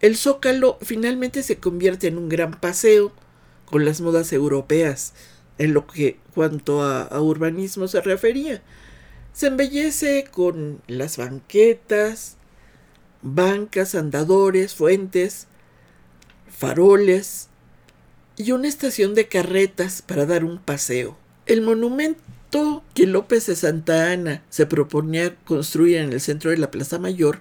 el 0.01 0.17
zócalo 0.17 0.79
finalmente 0.83 1.43
se 1.43 1.59
convierte 1.59 2.07
en 2.07 2.19
un 2.19 2.29
gran 2.29 2.61
paseo 2.61 3.13
con 3.65 3.85
las 3.85 4.01
modas 4.01 4.33
europeas 4.33 5.13
en 5.59 5.75
lo 5.75 5.87
que 5.87 6.19
cuanto 6.35 6.83
a, 6.83 7.21
urbanismo 7.21 7.89
se 7.89 8.01
refería. 8.01 8.63
Se 9.33 9.49
embellece 9.49 10.27
con 10.31 10.81
las 10.87 11.17
banquetas, 11.17 12.37
bancas, 13.23 13.95
andadores, 13.95 14.75
fuentes, 14.75 15.47
faroles 16.49 17.49
y 18.37 18.53
una 18.53 18.69
estación 18.69 19.15
de 19.15 19.29
carretas 19.29 20.03
para 20.03 20.27
dar 20.27 20.45
un 20.45 20.59
paseo. 20.59 21.17
El 21.47 21.63
monumento 21.63 22.23
que 22.95 23.07
López 23.07 23.47
de 23.47 23.57
Santa 23.57 24.13
Ana 24.13 24.43
se 24.49 24.67
proponía 24.67 25.35
construir 25.45 25.97
en 25.97 26.13
el 26.13 26.21
centro 26.21 26.51
de 26.51 26.59
la 26.59 26.71
Plaza 26.71 26.99
Mayor 26.99 27.41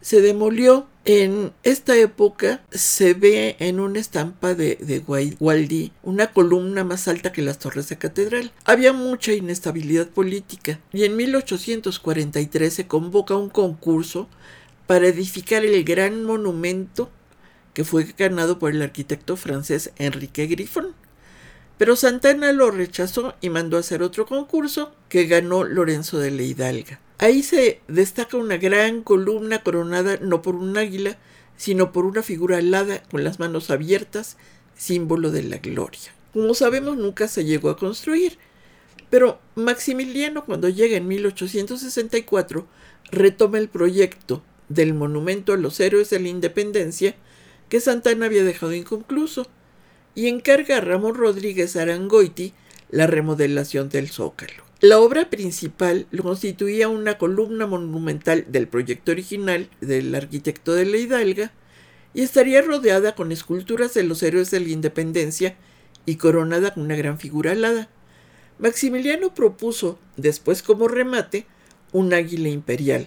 se 0.00 0.20
demolió. 0.20 0.86
En 1.06 1.52
esta 1.62 1.96
época 1.96 2.62
se 2.70 3.14
ve 3.14 3.56
en 3.58 3.80
una 3.80 3.98
estampa 3.98 4.54
de, 4.54 4.76
de 4.76 5.90
una 6.02 6.30
columna 6.30 6.84
más 6.84 7.08
alta 7.08 7.32
que 7.32 7.40
las 7.40 7.58
torres 7.58 7.88
de 7.88 7.96
catedral. 7.96 8.52
Había 8.66 8.92
mucha 8.92 9.32
inestabilidad 9.32 10.08
política 10.08 10.78
y 10.92 11.04
en 11.04 11.16
1843 11.16 12.72
se 12.72 12.86
convoca 12.86 13.34
un 13.34 13.48
concurso 13.48 14.28
para 14.86 15.06
edificar 15.06 15.64
el 15.64 15.82
gran 15.84 16.22
monumento 16.24 17.10
que 17.72 17.84
fue 17.84 18.04
ganado 18.18 18.58
por 18.58 18.72
el 18.72 18.82
arquitecto 18.82 19.36
francés 19.36 19.92
Enrique 19.96 20.46
Griffon. 20.46 20.94
Pero 21.80 21.96
Santana 21.96 22.52
lo 22.52 22.70
rechazó 22.70 23.34
y 23.40 23.48
mandó 23.48 23.78
a 23.78 23.80
hacer 23.80 24.02
otro 24.02 24.26
concurso 24.26 24.94
que 25.08 25.24
ganó 25.24 25.64
Lorenzo 25.64 26.18
de 26.18 26.30
la 26.30 26.42
Hidalga. 26.42 27.00
Ahí 27.16 27.42
se 27.42 27.80
destaca 27.88 28.36
una 28.36 28.58
gran 28.58 29.02
columna 29.02 29.62
coronada 29.62 30.18
no 30.20 30.42
por 30.42 30.56
un 30.56 30.76
águila, 30.76 31.16
sino 31.56 31.90
por 31.90 32.04
una 32.04 32.22
figura 32.22 32.58
alada 32.58 33.02
con 33.04 33.24
las 33.24 33.38
manos 33.38 33.70
abiertas, 33.70 34.36
símbolo 34.76 35.30
de 35.30 35.42
la 35.42 35.56
gloria. 35.56 36.12
Como 36.34 36.52
sabemos, 36.52 36.98
nunca 36.98 37.28
se 37.28 37.46
llegó 37.46 37.70
a 37.70 37.78
construir, 37.78 38.36
pero 39.08 39.40
Maximiliano, 39.54 40.44
cuando 40.44 40.68
llega 40.68 40.98
en 40.98 41.08
1864, 41.08 42.66
retoma 43.10 43.56
el 43.56 43.70
proyecto 43.70 44.42
del 44.68 44.92
monumento 44.92 45.54
a 45.54 45.56
los 45.56 45.80
héroes 45.80 46.10
de 46.10 46.20
la 46.20 46.28
independencia 46.28 47.14
que 47.70 47.80
Santana 47.80 48.26
había 48.26 48.44
dejado 48.44 48.74
inconcluso 48.74 49.46
y 50.14 50.28
encarga 50.28 50.78
a 50.78 50.80
Ramón 50.80 51.14
Rodríguez 51.14 51.76
Arangoiti 51.76 52.52
la 52.90 53.06
remodelación 53.06 53.88
del 53.88 54.08
zócalo. 54.08 54.64
La 54.80 54.98
obra 54.98 55.28
principal 55.28 56.06
lo 56.10 56.22
constituía 56.22 56.88
una 56.88 57.18
columna 57.18 57.66
monumental 57.66 58.46
del 58.48 58.66
proyecto 58.66 59.12
original 59.12 59.68
del 59.80 60.14
arquitecto 60.14 60.72
de 60.72 60.86
la 60.86 60.96
Hidalga 60.96 61.52
y 62.14 62.22
estaría 62.22 62.62
rodeada 62.62 63.14
con 63.14 63.30
esculturas 63.30 63.92
de 63.94 64.04
los 64.04 64.22
héroes 64.22 64.50
de 64.50 64.60
la 64.60 64.70
independencia 64.70 65.56
y 66.06 66.16
coronada 66.16 66.74
con 66.74 66.84
una 66.84 66.96
gran 66.96 67.18
figura 67.18 67.52
alada. 67.52 67.88
Maximiliano 68.58 69.34
propuso, 69.34 69.98
después 70.16 70.62
como 70.62 70.88
remate, 70.88 71.46
un 71.92 72.12
águila 72.14 72.48
imperial, 72.48 73.06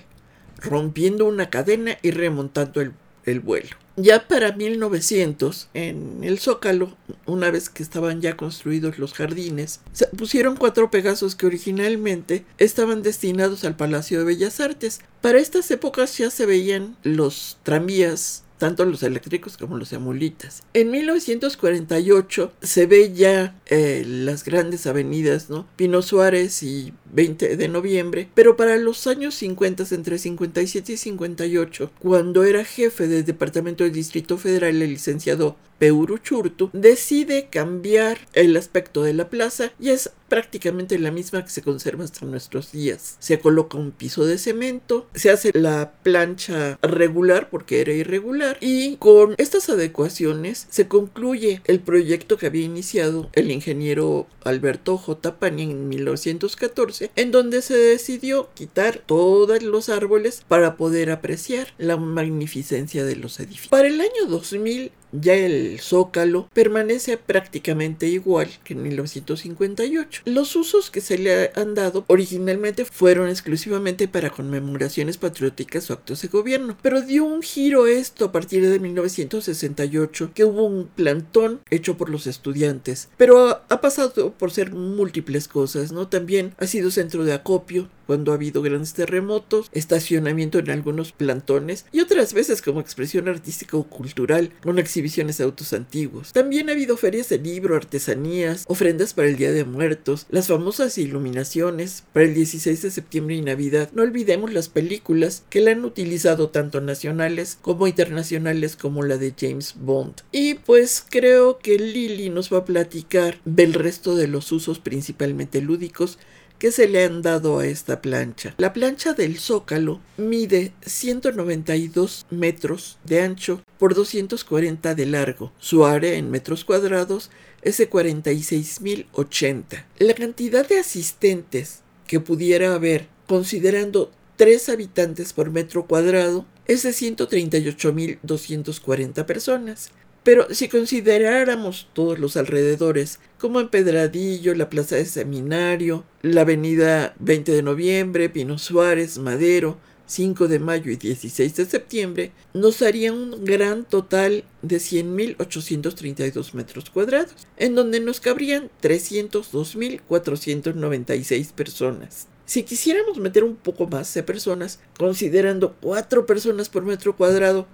rompiendo 0.62 1.26
una 1.26 1.50
cadena 1.50 1.98
y 2.02 2.12
remontando 2.12 2.82
el, 2.82 2.94
el 3.26 3.40
vuelo. 3.40 3.83
Ya 3.96 4.28
para 4.28 4.54
1900, 4.54 5.70
en 5.76 6.24
el 6.24 6.40
Zócalo, 6.40 6.98
una 7.28 7.52
vez 7.52 7.70
que 7.70 7.84
estaban 7.84 8.22
ya 8.22 8.36
construidos 8.36 8.98
los 8.98 9.14
jardines, 9.14 9.82
se 9.92 10.08
pusieron 10.08 10.56
cuatro 10.58 10.90
Pegasos 10.90 11.36
que 11.36 11.46
originalmente 11.46 12.44
estaban 12.58 13.04
destinados 13.04 13.64
al 13.66 13.76
Palacio 13.76 14.18
de 14.18 14.26
Bellas 14.26 14.60
Artes. 14.60 15.02
Para 15.22 15.38
estas 15.38 15.70
épocas 15.70 16.18
ya 16.18 16.32
se 16.32 16.48
veían 16.48 16.98
los 17.04 17.60
tranvías 17.62 18.43
tanto 18.58 18.86
los 18.86 19.04
eléctricos 19.04 19.58
como 19.58 19.78
los 19.78 19.94
amulitas. 19.94 20.64
En 20.74 20.92
1948 20.92 22.52
se 22.62 22.86
ve 22.86 23.14
ya 23.14 23.60
eh, 23.66 24.04
las 24.06 24.44
grandes 24.44 24.88
avenidas, 24.88 25.50
¿no? 25.50 25.68
Pino 25.76 26.02
Suárez 26.02 26.64
y 26.64 26.94
20 27.12 27.58
de 27.58 27.68
noviembre, 27.68 28.30
pero 28.34 28.56
para 28.56 28.78
los 28.78 29.08
años 29.08 29.36
50, 29.36 29.86
entre 29.92 30.18
57 30.18 30.94
y 30.94 30.98
58, 30.98 31.92
cuando 32.00 32.44
era 32.44 32.66
jefe 32.66 33.08
del 33.08 33.26
Departamento 33.26 33.84
del 33.84 33.94
Distrito 33.94 34.38
Federal 34.38 34.82
el 34.82 34.90
licenciado 34.90 35.58
Peuruchurtu, 35.84 36.70
decide 36.72 37.50
cambiar 37.50 38.18
el 38.32 38.56
aspecto 38.56 39.04
de 39.04 39.14
la 39.14 39.30
plaza 39.30 39.74
y 39.82 39.90
es 39.90 40.12
prácticamente 40.30 40.98
la 40.98 41.12
misma 41.12 41.44
que 41.44 41.50
se 41.50 41.62
conserva 41.62 42.06
hasta 42.06 42.26
nuestros 42.26 42.72
días. 42.72 43.18
Se 43.20 43.38
coloca 43.38 43.78
un 43.78 43.92
piso 43.92 44.26
de 44.26 44.38
cemento, 44.38 45.08
se 45.14 45.30
hace 45.30 45.52
la 45.54 45.92
plancha 46.02 46.80
regular 46.82 47.50
porque 47.50 47.82
era 47.82 47.92
irregular 47.92 48.58
y 48.62 48.96
con 48.96 49.36
estas 49.38 49.68
adecuaciones 49.68 50.68
se 50.70 50.88
concluye 50.88 51.62
el 51.66 51.82
proyecto 51.82 52.38
que 52.38 52.46
había 52.46 52.64
iniciado 52.64 53.30
el 53.34 53.52
ingeniero 53.52 54.26
Alberto 54.46 54.98
J. 54.98 55.38
Pani 55.38 55.64
en 55.64 55.90
1914 55.90 57.12
en 57.18 57.32
donde 57.32 57.62
se 57.62 57.76
decidió 57.76 58.50
quitar 58.54 59.02
todos 59.06 59.62
los 59.62 59.90
árboles 59.90 60.46
para 60.48 60.78
poder 60.78 61.12
apreciar 61.12 61.74
la 61.78 61.98
magnificencia 61.98 63.04
de 63.04 63.18
los 63.18 63.38
edificios. 63.42 63.68
Para 63.68 63.90
el 63.90 64.00
año 64.00 64.28
2000 64.30 64.94
ya 65.14 65.36
el 65.36 65.80
zócalo 65.80 66.50
permanece 66.54 67.18
prácticamente 67.18 68.08
igual 68.08 68.50
que 68.64 68.74
en 68.74 68.84
1958. 68.84 70.24
Los 70.26 70.56
usos 70.56 70.90
que 70.90 71.02
se 71.02 71.18
le 71.18 71.52
han 71.56 71.76
dado 71.76 72.06
originalmente 72.08 72.86
fueron 72.86 73.30
exclusivamente 73.30 74.08
para 74.08 74.32
conmemoraciones 74.32 75.18
patrióticas 75.18 75.90
o 75.90 75.94
actos 75.94 76.22
de 76.22 76.28
gobierno, 76.28 76.78
pero 76.82 77.02
dio 77.02 77.26
un 77.26 77.42
giro 77.42 77.88
esto 77.88 78.26
a 78.26 78.32
partir 78.32 78.68
de 78.68 78.80
1968, 78.80 80.32
que 80.34 80.46
hubo 80.46 80.66
un 80.66 80.88
plantón 80.88 81.62
hecho 81.70 81.98
por 81.98 82.10
los 82.10 82.28
estudiantes, 82.28 83.10
pero 83.18 83.62
ha 83.70 83.82
pasado 83.82 84.34
por 84.34 84.52
ser 84.52 84.74
múltiples 84.74 85.48
cosas, 85.48 85.92
¿no? 85.92 86.08
También 86.08 86.54
ha 86.58 86.68
sido 86.68 86.92
centro 86.92 87.24
de 87.24 87.34
acopio, 87.34 87.90
cuando 88.06 88.32
ha 88.32 88.36
habido 88.36 88.62
grandes 88.62 88.94
terremotos, 88.94 89.70
estacionamiento 89.72 90.60
en 90.60 90.70
algunos 90.70 91.12
plantones 91.12 91.86
y 91.92 92.02
otras 92.02 92.34
veces 92.34 92.62
como 92.62 92.80
expresión 92.80 93.28
artística 93.28 93.78
o 93.78 93.84
cultural, 93.84 94.52
con 94.62 94.80
de 95.04 95.44
autos 95.44 95.74
antiguos. 95.74 96.32
También 96.32 96.70
ha 96.70 96.72
habido 96.72 96.96
ferias 96.96 97.28
de 97.28 97.38
libro, 97.38 97.76
artesanías, 97.76 98.64
ofrendas 98.68 99.14
para 99.14 99.28
el 99.28 99.36
Día 99.36 99.52
de 99.52 99.66
Muertos, 99.66 100.26
las 100.30 100.48
famosas 100.48 100.98
iluminaciones 100.98 102.06
para 102.14 102.26
el 102.26 102.34
16 102.34 102.82
de 102.82 102.90
septiembre 102.90 103.36
y 103.36 103.42
Navidad. 103.42 103.90
No 103.94 104.02
olvidemos 104.02 104.54
las 104.54 104.70
películas 104.70 105.44
que 105.50 105.60
la 105.60 105.72
han 105.72 105.84
utilizado 105.84 106.50
tanto 106.50 106.80
nacionales 106.80 107.58
como 107.62 107.86
internacionales 107.86 108.78
como 108.78 109.04
la 109.04 109.18
de 109.18 109.34
James 109.38 109.76
Bond. 109.78 110.22
Y 110.32 110.54
pues 110.56 111.06
creo 111.10 111.60
que 111.60 111.78
Lily 111.78 112.30
nos 112.30 112.52
va 112.52 112.60
a 112.60 112.66
platicar 112.66 113.40
del 113.44 113.74
resto 113.74 114.16
de 114.16 114.28
los 114.28 114.52
usos 114.54 114.80
principalmente 114.80 115.62
lúdicos 115.62 116.18
que 116.64 116.72
se 116.72 116.88
le 116.88 117.04
han 117.04 117.22
dado 117.22 117.60
a 117.60 117.68
esta 117.68 118.02
plancha. 118.02 118.56
La 118.58 118.72
plancha 118.72 119.12
del 119.12 119.38
zócalo 119.38 120.00
mide 120.16 120.72
192 120.86 122.26
metros 122.30 123.00
de 123.04 123.22
ancho 123.22 123.62
por 123.78 123.94
240 123.94 124.96
de 124.96 125.06
largo. 125.06 125.52
Su 125.60 125.86
área 125.86 126.14
en 126.14 126.32
metros 126.32 126.64
cuadrados 126.64 127.32
es 127.64 127.80
de 127.80 127.90
46.080. 127.90 129.84
La 130.00 130.14
cantidad 130.14 130.66
de 130.66 130.80
asistentes 130.80 131.82
que 132.08 132.22
pudiera 132.22 132.74
haber 132.74 133.10
considerando 133.28 134.10
3 134.38 134.70
habitantes 134.70 135.34
por 135.34 135.52
metro 135.52 135.86
cuadrado 135.86 136.46
es 136.66 136.84
de 136.84 136.92
138.240 136.92 139.26
personas. 139.26 139.92
Pero 140.24 140.48
si 140.52 140.70
consideráramos 140.70 141.90
todos 141.94 142.18
los 142.18 142.38
alrededores, 142.38 143.20
como 143.38 143.60
Empedradillo, 143.60 144.56
la 144.56 144.70
Plaza 144.70 144.96
de 144.96 145.06
Seminario, 145.06 146.06
la 146.22 146.42
Avenida 146.42 147.14
20 147.20 147.52
de 147.52 147.62
Noviembre, 147.62 148.30
Pino 148.30 148.58
Suárez, 148.58 149.18
Madero, 149.18 149.78
5 150.06 150.48
de 150.48 150.60
mayo 150.60 150.92
y 150.92 150.96
16 150.96 151.56
de 151.56 151.66
septiembre, 151.66 152.32
nos 152.54 152.82
haría 152.82 153.12
un 153.12 153.44
gran 153.44 153.84
total 153.84 154.46
de 154.62 154.78
100.832 154.78 156.54
metros 156.54 156.90
cuadrados, 156.90 157.36
en 157.58 157.76
donde 157.76 158.00
nos 158.00 158.20
cabrían 158.20 158.70
302.496 158.82 161.52
personas. 161.52 162.28
Si 162.46 162.64
quisiéramos 162.64 163.18
meter 163.18 163.44
un 163.44 163.56
poco 163.56 163.88
más 163.88 164.14
de 164.14 164.24
personas, 164.24 164.80
considerando 164.98 165.76
4 165.82 166.26
personas 166.26 166.70
por 166.70 166.84
metro 166.84 167.16
cuadrado, 167.16 167.68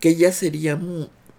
que 0.00 0.16
ya 0.16 0.32
sería 0.32 0.76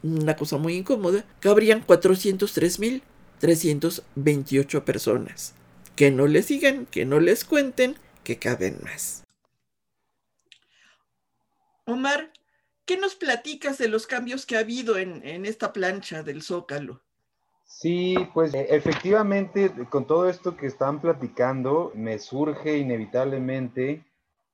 una 0.08 0.36
cosa 0.36 0.58
muy 0.58 0.76
incómoda, 0.76 1.24
cabrían 1.40 1.86
403.328 1.86 4.84
personas. 4.84 5.54
Que 5.96 6.10
no 6.12 6.28
les 6.28 6.48
digan, 6.48 6.86
que 6.86 7.06
no 7.06 7.20
les 7.20 7.46
cuenten, 7.46 7.96
que 8.24 8.38
caben 8.38 8.80
más. 8.84 9.24
Omar, 11.86 12.32
¿qué 12.86 12.98
nos 12.98 13.16
platicas 13.16 13.78
de 13.78 13.88
los 13.88 14.08
cambios 14.08 14.46
que 14.46 14.58
ha 14.58 14.60
habido 14.60 14.98
en, 14.98 15.26
en 15.26 15.46
esta 15.46 15.72
plancha 15.74 16.24
del 16.24 16.42
Zócalo? 16.42 17.02
Sí, 17.68 18.16
pues 18.34 18.54
e, 18.54 18.76
efectivamente, 18.76 19.72
con 19.90 20.08
todo 20.08 20.30
esto 20.30 20.58
que 20.58 20.68
están 20.68 21.02
platicando, 21.02 21.92
me 21.96 22.18
surge 22.18 22.78
inevitablemente 22.78 24.06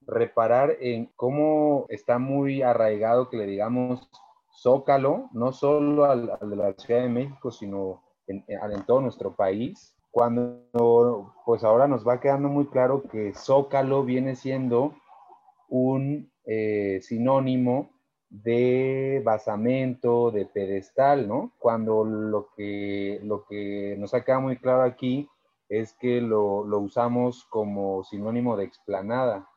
reparar 0.06 0.76
en 0.82 1.06
cómo 1.16 1.86
está 1.90 2.18
muy 2.18 2.62
arraigado 2.62 3.30
que 3.30 3.38
le 3.38 3.46
digamos 3.46 4.10
Zócalo, 4.56 5.30
no 5.34 5.52
solo 5.52 6.06
al, 6.06 6.38
de 6.42 6.56
la 6.56 6.74
Ciudad 6.74 7.02
de 7.02 7.10
México, 7.10 7.52
sino 7.52 8.04
en, 8.28 8.44
todo 8.86 9.02
nuestro 9.02 9.36
país, 9.36 9.96
cuando 10.12 11.34
pues 11.46 11.64
ahora 11.64 11.88
nos 11.88 12.08
va 12.08 12.20
quedando 12.20 12.48
muy 12.50 12.68
claro 12.68 13.04
que 13.04 13.34
Zócalo 13.34 14.04
viene 14.04 14.36
siendo 14.36 14.94
un 15.70 16.32
eh, 16.46 17.00
sinónimo 17.02 17.90
de 18.30 19.22
basamento, 19.26 20.32
de 20.32 20.46
pedestal, 20.46 21.28
¿no? 21.28 21.52
Cuando 21.60 22.04
lo 22.04 22.50
que, 22.56 23.20
lo 23.24 23.46
que 23.46 23.96
nos 24.00 24.14
ha 24.14 24.24
quedado 24.24 24.42
muy 24.42 24.58
claro 24.58 24.84
aquí 24.84 25.30
es 25.70 25.94
que 25.94 26.22
lo, 26.22 26.64
lo 26.64 26.80
usamos 26.80 27.46
como 27.46 28.04
sinónimo 28.04 28.56
de 28.56 28.66
explanada. 28.66 29.48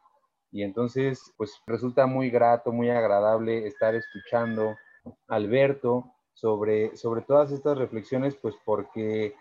Y 0.51 0.63
entonces, 0.63 1.33
pues 1.37 1.63
resulta 1.67 2.07
muy 2.07 2.31
grato, 2.31 2.73
muy 2.73 2.89
agradable 2.89 3.67
estar 3.67 3.95
escuchando 3.95 4.75
Alberto 5.29 6.12
sobre, 6.33 6.97
sobre 6.97 7.23
todas 7.23 7.51
estas 7.51 7.79
reflexiones, 7.79 8.35
pues 8.37 8.55
porque 8.64 9.35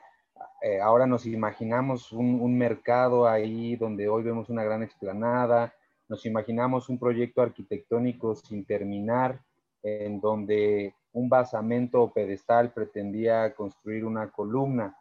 eh, 0.61 0.81
ahora 0.81 1.05
nos 1.05 1.25
imaginamos 1.25 2.11
un, 2.11 2.39
un, 2.41 2.57
mercado 2.57 3.27
ahí 3.27 3.75
donde 3.75 4.07
hoy 4.07 4.23
vemos 4.23 4.49
una 4.49 4.63
gran 4.63 4.83
explanada, 4.83 5.73
nos 6.07 6.25
imaginamos 6.25 6.89
un 6.89 6.99
proyecto 6.99 7.41
arquitectónico 7.41 8.35
sin 8.35 8.65
terminar, 8.65 9.41
en 9.83 10.19
donde 10.19 10.95
un 11.13 11.29
basamento 11.29 12.01
o 12.01 12.11
pedestal 12.11 12.73
pretendía 12.73 13.53
construir 13.55 14.05
una 14.05 14.31
columna. 14.31 14.97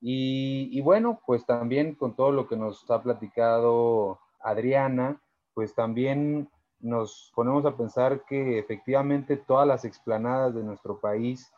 Y, 0.00 0.68
y, 0.72 0.80
bueno, 0.82 1.20
pues 1.26 1.46
también 1.46 1.94
con 1.94 2.14
todo 2.14 2.30
lo 2.30 2.46
que 2.46 2.56
nos 2.56 2.90
ha 2.90 3.02
platicado 3.02 4.20
Adriana, 4.40 5.20
pues 5.54 5.74
también 5.74 6.48
nos 6.84 7.32
ponemos 7.34 7.64
a 7.64 7.76
pensar 7.76 8.24
que 8.26 8.58
efectivamente 8.58 9.36
todas 9.36 9.66
las 9.66 9.84
explanadas 9.84 10.54
de 10.54 10.62
nuestro 10.62 11.00
país 11.00 11.50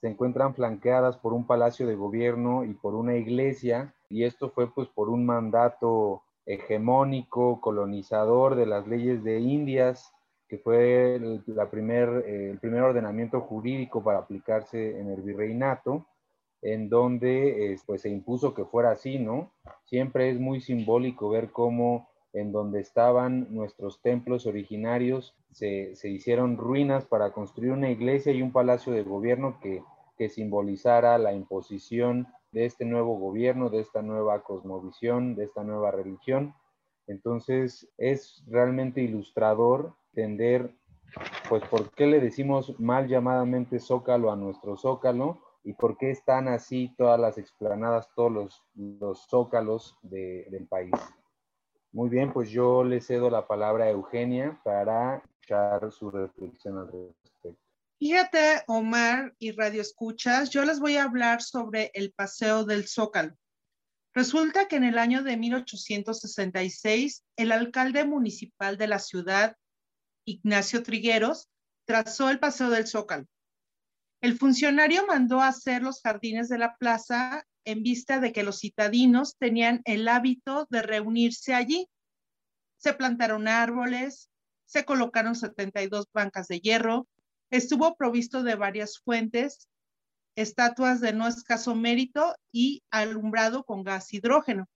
se 0.00 0.08
encuentran 0.08 0.54
flanqueadas 0.54 1.18
por 1.18 1.34
un 1.34 1.46
palacio 1.46 1.86
de 1.86 1.94
gobierno 1.94 2.64
y 2.64 2.72
por 2.74 2.94
una 2.94 3.14
iglesia, 3.14 3.94
y 4.08 4.24
esto 4.24 4.50
fue 4.50 4.72
pues 4.72 4.88
por 4.88 5.10
un 5.10 5.26
mandato 5.26 6.22
hegemónico, 6.46 7.60
colonizador 7.60 8.54
de 8.54 8.66
las 8.66 8.86
leyes 8.86 9.22
de 9.22 9.38
Indias, 9.40 10.12
que 10.48 10.58
fue 10.58 11.16
el, 11.16 11.42
primer, 11.70 12.24
eh, 12.26 12.50
el 12.50 12.58
primer 12.58 12.82
ordenamiento 12.82 13.40
jurídico 13.42 14.02
para 14.02 14.18
aplicarse 14.18 14.98
en 14.98 15.10
el 15.10 15.22
virreinato, 15.22 16.06
en 16.62 16.88
donde 16.88 17.72
eh, 17.72 17.78
pues 17.86 18.02
se 18.02 18.08
impuso 18.08 18.54
que 18.54 18.64
fuera 18.64 18.92
así, 18.92 19.18
¿no? 19.18 19.52
Siempre 19.84 20.30
es 20.30 20.40
muy 20.40 20.60
simbólico 20.60 21.28
ver 21.28 21.50
cómo 21.50 22.08
en 22.34 22.52
donde 22.52 22.80
estaban 22.80 23.46
nuestros 23.54 24.02
templos 24.02 24.46
originarios 24.46 25.34
se, 25.50 25.96
se 25.96 26.10
hicieron 26.10 26.58
ruinas 26.58 27.06
para 27.06 27.32
construir 27.32 27.72
una 27.72 27.90
iglesia 27.90 28.32
y 28.32 28.42
un 28.42 28.52
palacio 28.52 28.92
de 28.92 29.02
gobierno 29.02 29.58
que 29.62 29.82
que 30.16 30.28
simbolizara 30.28 31.18
la 31.18 31.32
imposición 31.32 32.28
de 32.52 32.66
este 32.66 32.84
nuevo 32.84 33.18
gobierno, 33.18 33.68
de 33.68 33.80
esta 33.80 34.02
nueva 34.02 34.42
cosmovisión, 34.42 35.34
de 35.34 35.44
esta 35.44 35.64
nueva 35.64 35.90
religión. 35.90 36.54
Entonces 37.06 37.88
es 37.98 38.42
realmente 38.46 39.02
ilustrador 39.02 39.94
entender, 40.12 40.74
pues, 41.48 41.64
por 41.64 41.90
qué 41.90 42.06
le 42.06 42.20
decimos 42.20 42.78
mal 42.78 43.08
llamadamente 43.08 43.80
zócalo 43.80 44.30
a 44.30 44.36
nuestro 44.36 44.76
zócalo 44.76 45.40
y 45.64 45.72
por 45.72 45.96
qué 45.96 46.10
están 46.10 46.46
así 46.48 46.94
todas 46.96 47.18
las 47.18 47.38
explanadas, 47.38 48.08
todos 48.14 48.30
los, 48.30 48.62
los 48.74 49.26
zócalos 49.28 49.98
de, 50.02 50.46
del 50.50 50.66
país. 50.66 50.92
Muy 51.94 52.08
bien, 52.08 52.32
pues 52.32 52.50
yo 52.50 52.82
le 52.82 53.00
cedo 53.00 53.30
la 53.30 53.46
palabra 53.46 53.84
a 53.84 53.90
Eugenia 53.90 54.60
para 54.64 55.22
echar 55.40 55.92
su 55.92 56.10
reflexión 56.10 56.76
al 56.76 56.86
respecto. 56.86 57.56
Fíjate, 58.00 58.64
Omar 58.66 59.32
y 59.38 59.52
Radio 59.52 59.80
Escuchas, 59.80 60.50
yo 60.50 60.64
les 60.64 60.80
voy 60.80 60.96
a 60.96 61.04
hablar 61.04 61.40
sobre 61.40 61.92
el 61.94 62.12
Paseo 62.12 62.64
del 62.64 62.88
Zócalo. 62.88 63.36
Resulta 64.12 64.66
que 64.66 64.74
en 64.74 64.82
el 64.82 64.98
año 64.98 65.22
de 65.22 65.36
1866, 65.36 67.22
el 67.36 67.52
alcalde 67.52 68.04
municipal 68.04 68.76
de 68.76 68.88
la 68.88 68.98
ciudad, 68.98 69.56
Ignacio 70.26 70.82
Trigueros, 70.82 71.48
trazó 71.86 72.28
el 72.28 72.40
Paseo 72.40 72.70
del 72.70 72.88
Zócalo. 72.88 73.26
El 74.20 74.36
funcionario 74.36 75.06
mandó 75.06 75.40
hacer 75.40 75.84
los 75.84 76.02
jardines 76.02 76.48
de 76.48 76.58
la 76.58 76.76
plaza 76.76 77.46
en 77.64 77.82
vista 77.82 78.20
de 78.20 78.32
que 78.32 78.42
los 78.42 78.60
citadinos 78.60 79.36
tenían 79.38 79.82
el 79.84 80.08
hábito 80.08 80.66
de 80.70 80.82
reunirse 80.82 81.54
allí. 81.54 81.88
Se 82.78 82.92
plantaron 82.92 83.48
árboles, 83.48 84.30
se 84.66 84.84
colocaron 84.84 85.34
72 85.34 86.06
bancas 86.12 86.48
de 86.48 86.60
hierro, 86.60 87.08
Estuvo 87.54 87.94
provisto 87.96 88.42
de 88.42 88.56
varias 88.56 88.98
fuentes, 88.98 89.68
estatuas 90.36 91.00
de 91.00 91.12
no 91.12 91.28
escaso 91.28 91.76
mérito 91.76 92.34
y 92.50 92.82
alumbrado 92.90 93.62
con 93.62 93.84
gas 93.84 94.12
hidrógeno. 94.12 94.68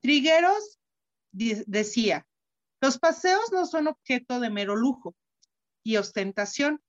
Trigueros 0.00 0.80
decía, 1.30 2.26
los 2.80 2.98
paseos 2.98 3.52
no 3.52 3.64
son 3.64 3.86
objeto 3.86 4.40
de 4.40 4.50
mero 4.50 4.74
lujo 4.74 5.14
y 5.84 5.98
ostentación, 5.98 6.82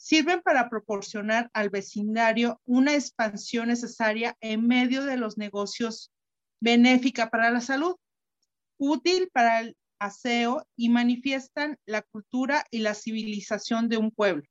sirven 0.00 0.40
para 0.40 0.70
proporcionar 0.70 1.50
al 1.52 1.68
vecindario 1.68 2.58
una 2.64 2.94
expansión 2.94 3.68
necesaria 3.68 4.34
en 4.40 4.66
medio 4.66 5.04
de 5.04 5.18
los 5.18 5.36
negocios 5.36 6.10
benéfica 6.58 7.28
para 7.28 7.50
la 7.50 7.60
salud, 7.60 7.96
útil 8.78 9.28
para 9.30 9.60
el 9.60 9.76
aseo 9.98 10.66
y 10.74 10.88
manifiestan 10.88 11.76
la 11.84 12.00
cultura 12.00 12.64
y 12.70 12.78
la 12.78 12.94
civilización 12.94 13.90
de 13.90 13.98
un 13.98 14.10
pueblo. 14.10 14.44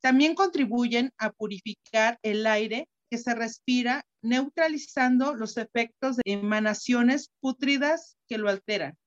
También 0.00 0.34
contribuyen 0.34 1.12
a 1.18 1.30
purificar 1.30 2.18
el 2.22 2.44
aire 2.44 2.88
que 3.10 3.18
se 3.18 3.36
respira, 3.36 4.04
neutralizando 4.22 5.34
los 5.34 5.56
efectos 5.56 6.16
de 6.16 6.22
emanaciones 6.24 7.30
pútridas 7.38 8.16
que 8.26 8.38
lo 8.38 8.48
alteran. 8.48 8.98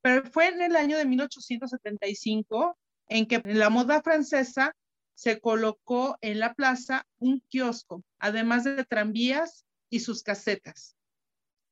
Pero 0.00 0.24
fue 0.30 0.48
en 0.48 0.62
el 0.62 0.76
año 0.76 0.96
de 0.96 1.04
1875 1.04 2.78
en 3.08 3.26
que 3.26 3.42
la 3.44 3.68
moda 3.68 4.00
francesa 4.02 4.74
se 5.14 5.40
colocó 5.40 6.18
en 6.20 6.40
la 6.40 6.54
plaza 6.54 7.06
un 7.18 7.40
kiosco, 7.48 8.02
además 8.18 8.64
de 8.64 8.84
tranvías 8.84 9.64
y 9.90 10.00
sus 10.00 10.22
casetas. 10.22 10.96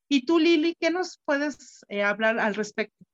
Y 0.09 0.27
tú, 0.27 0.39
Lili, 0.39 0.77
¿qué 0.79 0.91
nos 0.91 1.21
puedes 1.25 1.85
eh, 1.89 2.03
hablar 2.03 2.39
al 2.39 2.55
respecto? 2.55 3.05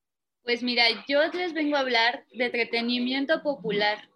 Pues 0.43 0.63
mira, 0.63 0.85
yo 1.07 1.23
les 1.33 1.53
vengo 1.53 1.77
a 1.77 1.81
hablar 1.81 2.25
de 2.33 2.47
entretenimiento 2.47 3.43
popular. 3.43 4.09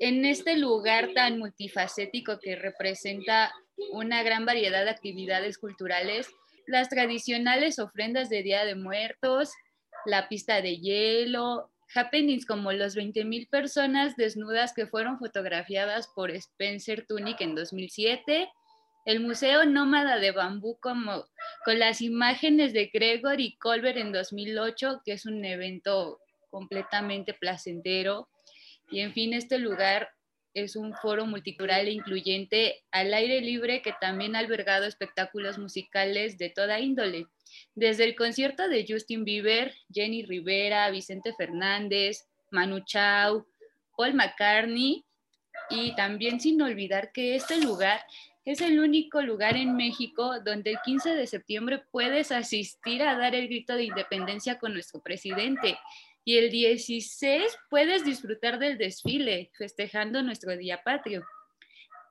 En 0.00 0.24
este 0.24 0.56
lugar 0.56 1.10
tan 1.14 1.38
multifacético 1.38 2.38
que 2.38 2.56
representa 2.56 3.52
una 3.92 4.22
gran 4.22 4.46
variedad 4.46 4.84
de 4.84 4.90
actividades 4.90 5.58
culturales, 5.58 6.28
las 6.66 6.88
tradicionales 6.88 7.78
ofrendas 7.78 8.28
de 8.30 8.42
Día 8.42 8.64
de 8.64 8.74
Muertos, 8.74 9.52
la 10.06 10.28
pista 10.28 10.62
de 10.62 10.78
hielo, 10.78 11.70
happenings 11.94 12.46
como 12.46 12.72
los 12.72 12.96
20.000 12.96 13.48
personas 13.48 14.16
desnudas 14.16 14.72
que 14.72 14.86
fueron 14.86 15.18
fotografiadas 15.18 16.08
por 16.14 16.30
Spencer 16.30 17.06
Tunick 17.06 17.40
en 17.40 17.54
2007, 17.54 18.48
el 19.06 19.20
Museo 19.20 19.64
Nómada 19.64 20.18
de 20.18 20.30
Bambú 20.30 20.78
como, 20.80 21.24
con 21.64 21.78
las 21.78 22.00
imágenes 22.00 22.72
de 22.72 22.90
Gregory 22.92 23.56
Colbert 23.56 23.96
en 23.96 24.12
2008, 24.12 25.02
que 25.04 25.12
es 25.12 25.26
un 25.26 25.44
evento 25.44 26.18
completamente 26.50 27.34
placentero. 27.34 28.28
Y 28.90 29.00
en 29.00 29.12
fin, 29.12 29.32
este 29.32 29.58
lugar 29.58 30.10
es 30.54 30.76
un 30.76 30.94
foro 30.94 31.26
multicultural 31.26 31.86
e 31.86 31.92
incluyente 31.92 32.82
al 32.90 33.12
aire 33.14 33.40
libre 33.40 33.82
que 33.82 33.94
también 34.00 34.34
ha 34.34 34.40
albergado 34.40 34.86
espectáculos 34.86 35.58
musicales 35.58 36.38
de 36.38 36.50
toda 36.50 36.80
índole, 36.80 37.26
desde 37.74 38.04
el 38.04 38.16
concierto 38.16 38.68
de 38.68 38.84
Justin 38.88 39.24
Bieber, 39.24 39.74
Jenny 39.92 40.24
Rivera, 40.24 40.90
Vicente 40.90 41.32
Fernández, 41.34 42.26
Manu 42.50 42.80
Chao, 42.84 43.46
Paul 43.96 44.14
McCartney 44.14 45.04
y 45.68 45.94
también 45.94 46.40
sin 46.40 46.60
olvidar 46.62 47.12
que 47.12 47.36
este 47.36 47.58
lugar 47.60 48.00
es 48.44 48.60
el 48.60 48.80
único 48.80 49.20
lugar 49.22 49.56
en 49.56 49.76
México 49.76 50.40
donde 50.40 50.70
el 50.70 50.78
15 50.84 51.14
de 51.14 51.26
septiembre 51.26 51.84
puedes 51.90 52.32
asistir 52.32 53.02
a 53.02 53.16
dar 53.16 53.34
el 53.34 53.46
grito 53.46 53.76
de 53.76 53.84
independencia 53.84 54.58
con 54.58 54.72
nuestro 54.72 55.00
presidente. 55.00 55.78
Y 56.24 56.36
el 56.38 56.50
16 56.50 57.42
puedes 57.70 58.04
disfrutar 58.04 58.58
del 58.58 58.78
desfile, 58.78 59.50
festejando 59.56 60.22
nuestro 60.22 60.56
Día 60.56 60.82
Patrio. 60.84 61.24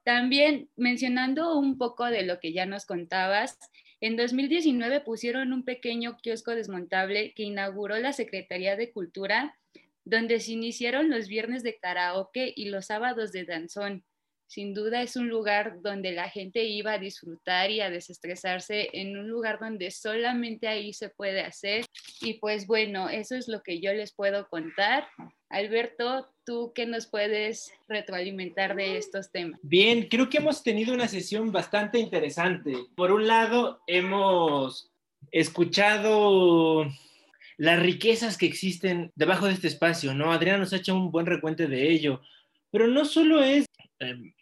También 0.03 0.69
mencionando 0.75 1.57
un 1.57 1.77
poco 1.77 2.05
de 2.05 2.23
lo 2.23 2.39
que 2.39 2.51
ya 2.51 2.65
nos 2.65 2.85
contabas, 2.85 3.57
en 4.01 4.15
2019 4.15 5.01
pusieron 5.01 5.51
un 5.51 5.63
pequeño 5.63 6.17
kiosco 6.17 6.55
desmontable 6.55 7.33
que 7.35 7.43
inauguró 7.43 7.97
la 7.99 8.13
Secretaría 8.13 8.75
de 8.77 8.91
Cultura, 8.91 9.57
donde 10.05 10.39
se 10.39 10.53
iniciaron 10.53 11.09
los 11.09 11.27
viernes 11.27 11.63
de 11.63 11.77
karaoke 11.77 12.53
y 12.55 12.69
los 12.69 12.87
sábados 12.87 13.31
de 13.31 13.43
danzón 13.43 14.05
sin 14.49 14.73
duda 14.73 15.03
es 15.03 15.15
un 15.15 15.29
lugar 15.29 15.79
donde 15.83 16.11
la 16.11 16.27
gente 16.27 16.63
iba 16.63 16.93
a 16.93 16.97
disfrutar 16.97 17.69
y 17.69 17.81
a 17.81 17.91
desestresarse 17.91 18.89
en 18.93 19.15
un 19.15 19.29
lugar 19.29 19.59
donde 19.59 19.91
solamente 19.91 20.67
ahí 20.67 20.91
se 20.91 21.09
puede 21.09 21.41
hacer. 21.41 21.85
Y 22.21 22.39
pues 22.39 22.65
bueno, 22.65 23.09
eso 23.09 23.35
es 23.35 23.47
lo 23.47 23.61
que 23.61 23.79
yo 23.79 23.93
les 23.93 24.11
puedo 24.11 24.49
contar. 24.49 25.07
Alberto, 25.49 26.27
¿tú 26.47 26.71
qué 26.73 26.87
nos 26.87 27.05
puedes 27.05 27.71
retroalimentar 27.87 28.75
de 28.75 28.97
estos 28.97 29.31
temas? 29.31 29.59
Bien, 29.61 30.07
creo 30.09 30.29
que 30.29 30.39
hemos 30.39 30.63
tenido 30.63 30.95
una 30.95 31.07
sesión 31.07 31.51
bastante 31.51 31.99
interesante. 31.99 32.73
Por 32.95 33.11
un 33.11 33.27
lado, 33.27 33.83
hemos 33.85 34.91
escuchado 35.31 36.87
las 37.57 37.79
riquezas 37.79 38.35
que 38.35 38.47
existen 38.47 39.11
debajo 39.13 39.45
de 39.45 39.53
este 39.53 39.67
espacio, 39.67 40.15
¿no? 40.15 40.31
Adriana 40.31 40.57
nos 40.57 40.73
ha 40.73 40.77
hecho 40.77 40.95
un 40.95 41.11
buen 41.11 41.27
recuento 41.27 41.67
de 41.67 41.91
ello, 41.91 42.21
pero 42.71 42.87
no 42.87 43.05
solo 43.05 43.43
es 43.43 43.65
eh, 43.99 44.33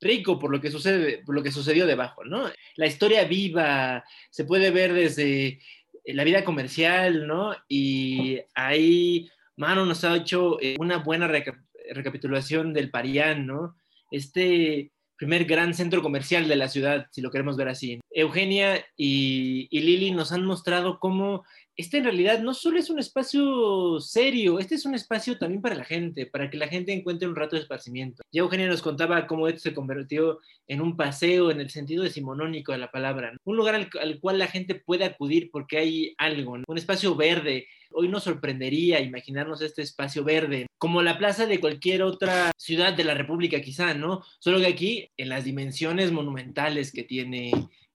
rico 0.00 0.38
por 0.38 0.50
lo 0.50 0.60
que 0.60 0.70
sucede, 0.70 1.22
por 1.24 1.34
lo 1.34 1.42
que 1.42 1.52
sucedió 1.52 1.86
debajo, 1.86 2.24
¿no? 2.24 2.50
La 2.76 2.86
historia 2.86 3.24
viva 3.24 4.04
se 4.30 4.44
puede 4.44 4.70
ver 4.70 4.92
desde 4.92 5.60
la 6.06 6.24
vida 6.24 6.44
comercial, 6.44 7.26
¿no? 7.26 7.54
Y 7.68 8.40
ahí 8.54 9.30
Mano 9.56 9.84
nos 9.84 10.04
ha 10.04 10.16
hecho 10.16 10.58
eh, 10.60 10.76
una 10.78 10.98
buena 10.98 11.28
recapitulación 11.28 12.72
del 12.72 12.90
Parián, 12.90 13.46
¿no? 13.46 13.76
Este 14.10 14.92
primer 15.16 15.44
gran 15.44 15.74
centro 15.74 16.00
comercial 16.00 16.48
de 16.48 16.56
la 16.56 16.68
ciudad, 16.68 17.06
si 17.10 17.20
lo 17.20 17.30
queremos 17.30 17.58
ver 17.58 17.68
así. 17.68 18.00
Eugenia 18.10 18.82
y, 18.96 19.68
y 19.70 19.80
Lili 19.80 20.12
nos 20.12 20.32
han 20.32 20.46
mostrado 20.46 20.98
cómo 20.98 21.44
este 21.80 21.98
en 21.98 22.04
realidad 22.04 22.40
no 22.40 22.54
solo 22.54 22.78
es 22.78 22.90
un 22.90 22.98
espacio 22.98 23.98
serio, 24.00 24.58
este 24.58 24.74
es 24.74 24.84
un 24.84 24.94
espacio 24.94 25.38
también 25.38 25.62
para 25.62 25.74
la 25.74 25.84
gente, 25.84 26.26
para 26.26 26.50
que 26.50 26.58
la 26.58 26.68
gente 26.68 26.92
encuentre 26.92 27.26
un 27.26 27.34
rato 27.34 27.56
de 27.56 27.62
esparcimiento. 27.62 28.22
Ya 28.30 28.40
Eugenia 28.40 28.68
nos 28.68 28.82
contaba 28.82 29.26
cómo 29.26 29.48
esto 29.48 29.60
se 29.60 29.74
convirtió 29.74 30.40
en 30.68 30.80
un 30.80 30.96
paseo 30.96 31.50
en 31.50 31.60
el 31.60 31.70
sentido 31.70 32.04
decimonónico 32.04 32.72
de 32.72 32.78
la 32.78 32.90
palabra, 32.90 33.32
un 33.44 33.56
lugar 33.56 33.74
al, 33.74 34.20
cual 34.20 34.38
la 34.38 34.46
gente 34.46 34.74
puede 34.74 35.04
acudir 35.04 35.50
porque 35.50 35.78
hay 35.78 36.14
algo, 36.18 36.58
un 36.66 36.78
espacio 36.78 37.16
verde. 37.16 37.66
Hoy 37.92 38.06
nos 38.08 38.22
sorprendería 38.22 39.00
imaginarnos 39.00 39.62
este 39.62 39.82
espacio 39.82 40.22
verde, 40.22 40.66
como 40.78 41.02
la 41.02 41.18
plaza 41.18 41.46
de 41.46 41.58
cualquier 41.58 42.02
otra 42.02 42.52
ciudad 42.56 42.92
de 42.92 43.02
la 43.02 43.14
República 43.14 43.60
quizá, 43.60 43.94
¿no? 43.94 44.22
Solo 44.38 44.60
que 44.60 44.66
aquí, 44.66 45.10
en 45.16 45.28
las 45.28 45.44
dimensiones 45.44 46.12
monumentales 46.12 46.92
que 46.92 47.02
tiene 47.02 47.50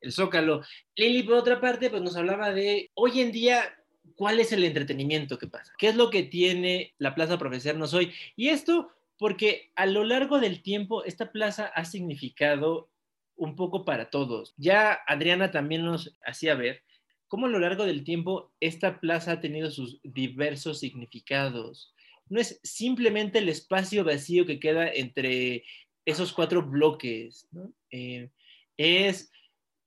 el 0.06 0.12
Zócalo. 0.12 0.62
Lili, 0.96 1.24
por 1.24 1.36
otra 1.36 1.60
parte, 1.60 1.90
pues 1.90 2.02
nos 2.02 2.16
hablaba 2.16 2.52
de 2.52 2.92
hoy 2.94 3.22
en 3.22 3.32
día, 3.32 3.76
¿cuál 4.16 4.40
es 4.40 4.52
el 4.52 4.64
entretenimiento 4.64 5.38
que 5.38 5.48
pasa? 5.48 5.74
¿Qué 5.78 5.88
es 5.88 5.96
lo 5.96 6.10
que 6.10 6.24
tiene 6.24 6.94
la 6.98 7.16
Plaza 7.16 7.38
Nos 7.74 7.94
hoy? 7.94 8.14
Y 8.36 8.50
esto 8.50 8.92
porque 9.18 9.72
a 9.76 9.86
lo 9.86 10.04
largo 10.04 10.40
del 10.40 10.62
tiempo 10.62 11.04
esta 11.06 11.32
plaza 11.32 11.66
ha 11.68 11.86
significado 11.86 12.90
un 13.36 13.56
poco 13.56 13.86
para 13.86 14.10
todos. 14.10 14.54
Ya 14.58 15.00
Adriana 15.08 15.52
también 15.52 15.84
nos 15.84 16.16
hacía 16.26 16.56
ver 16.56 16.84
cómo 17.28 17.48
a 17.48 17.50
lo 17.50 17.60
largo 17.60 17.86
del 17.86 18.04
tiempo 18.04 18.54
esta 18.60 19.00
plaza 19.00 19.34
ha 19.34 19.42
tenido 19.42 19.72
sus 19.72 20.00
diversos 20.04 20.80
significados. 20.80 21.94
No 22.28 22.40
es 22.40 22.60
simplemente 22.64 23.40
el 23.40 23.50
espacio 23.50 24.04
vacío 24.04 24.46
que 24.46 24.60
queda 24.60 24.90
entre 24.90 25.64
esos 26.06 26.34
cuatro 26.34 26.62
bloques. 26.64 27.48
Eh, 27.92 28.30
es 28.78 29.32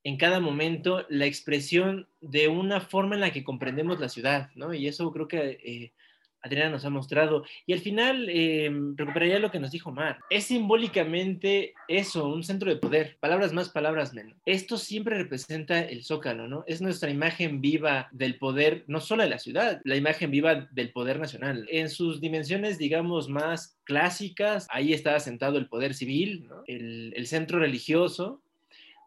en 0.04 0.16
cada 0.16 0.40
momento 0.40 1.04
la 1.08 1.26
expresión 1.26 2.08
de 2.20 2.48
una 2.48 2.80
forma 2.80 3.14
en 3.14 3.20
la 3.20 3.32
que 3.32 3.44
comprendemos 3.44 4.00
la 4.00 4.08
ciudad, 4.08 4.50
¿no? 4.54 4.72
Y 4.74 4.86
eso 4.86 5.10
creo 5.12 5.28
que 5.28 5.60
eh, 5.64 5.92
Adriana 6.42 6.70
nos 6.70 6.84
ha 6.84 6.90
mostrado. 6.90 7.44
Y 7.66 7.72
al 7.72 7.80
final, 7.80 8.28
eh, 8.28 8.70
recuperaría 8.94 9.38
lo 9.38 9.50
que 9.50 9.58
nos 9.58 9.70
dijo 9.70 9.90
Mar. 9.90 10.18
Es 10.30 10.44
simbólicamente 10.44 11.74
eso, 11.88 12.28
un 12.28 12.44
centro 12.44 12.70
de 12.70 12.76
poder. 12.76 13.16
Palabras 13.20 13.52
más, 13.52 13.68
palabras 13.68 14.14
menos. 14.14 14.36
Esto 14.46 14.76
siempre 14.78 15.18
representa 15.18 15.80
el 15.80 16.04
zócalo, 16.04 16.48
¿no? 16.48 16.64
Es 16.66 16.80
nuestra 16.80 17.10
imagen 17.10 17.60
viva 17.60 18.08
del 18.12 18.38
poder, 18.38 18.84
no 18.86 19.00
solo 19.00 19.24
de 19.24 19.30
la 19.30 19.38
ciudad, 19.38 19.80
la 19.84 19.96
imagen 19.96 20.30
viva 20.30 20.68
del 20.70 20.92
poder 20.92 21.18
nacional. 21.18 21.66
En 21.70 21.90
sus 21.90 22.20
dimensiones, 22.20 22.78
digamos, 22.78 23.28
más 23.28 23.78
clásicas, 23.84 24.66
ahí 24.70 24.92
está 24.92 25.18
sentado 25.20 25.58
el 25.58 25.68
poder 25.68 25.94
civil, 25.94 26.46
¿no? 26.48 26.62
el 26.66 27.26
centro 27.26 27.58
religioso, 27.58 28.42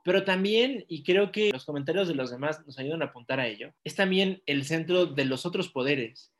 pero 0.03 0.23
también, 0.23 0.85
y 0.87 1.03
creo 1.03 1.31
que 1.31 1.51
los 1.51 1.65
comentarios 1.65 2.07
de 2.07 2.15
los 2.15 2.31
demás 2.31 2.65
nos 2.65 2.79
ayudan 2.79 3.01
a 3.01 3.05
apuntar 3.05 3.39
a 3.39 3.47
ello, 3.47 3.73
es 3.83 3.95
también 3.95 4.41
el 4.45 4.65
centro 4.65 5.05
de 5.05 5.25
los 5.25 5.45
otros 5.45 5.69
poderes, 5.69 6.31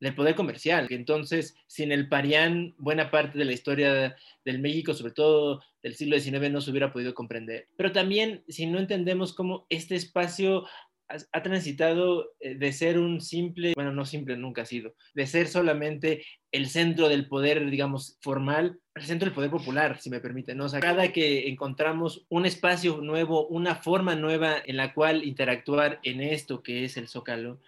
del 0.00 0.14
poder 0.14 0.34
comercial, 0.34 0.88
que 0.88 0.94
entonces 0.94 1.54
sin 1.66 1.92
el 1.92 2.08
parián 2.08 2.74
buena 2.78 3.10
parte 3.10 3.38
de 3.38 3.44
la 3.44 3.52
historia 3.52 4.16
del 4.44 4.58
México, 4.58 4.94
sobre 4.94 5.12
todo 5.12 5.62
del 5.82 5.94
siglo 5.94 6.18
XIX, 6.18 6.50
no 6.50 6.60
se 6.60 6.70
hubiera 6.70 6.92
podido 6.92 7.14
comprender. 7.14 7.68
Pero 7.76 7.92
también 7.92 8.42
si 8.48 8.66
no 8.66 8.78
entendemos 8.78 9.34
cómo 9.34 9.66
este 9.68 9.96
espacio 9.96 10.66
ha 11.32 11.42
transitado 11.42 12.32
eh, 12.38 12.54
de 12.54 12.72
ser 12.72 12.98
un 12.98 13.20
simple, 13.20 13.72
bueno, 13.74 13.92
no 13.92 14.04
simple 14.04 14.36
nunca 14.36 14.62
ha 14.62 14.66
sido, 14.66 14.94
de 15.14 15.26
ser 15.26 15.48
solamente 15.48 16.24
el 16.52 16.68
centro 16.68 17.08
del 17.08 17.26
poder, 17.26 17.68
digamos, 17.68 18.16
formal, 18.20 18.78
el 19.00 19.06
centro 19.06 19.26
del 19.26 19.34
poder 19.34 19.50
popular, 19.50 19.98
si 19.98 20.10
me 20.10 20.20
permiten. 20.20 20.60
O 20.60 20.68
sea, 20.68 20.80
cada 20.80 21.10
que 21.10 21.48
encontramos 21.48 22.26
un 22.28 22.44
espacio 22.46 23.00
nuevo, 23.00 23.46
una 23.46 23.74
forma 23.74 24.14
nueva 24.14 24.56
en 24.64 24.76
la 24.76 24.92
cual 24.92 25.24
interactuar 25.24 26.00
en 26.02 26.20
esto 26.20 26.62
que 26.62 26.84
es 26.84 26.96
el 26.96 27.08
Zócalo, 27.08 27.58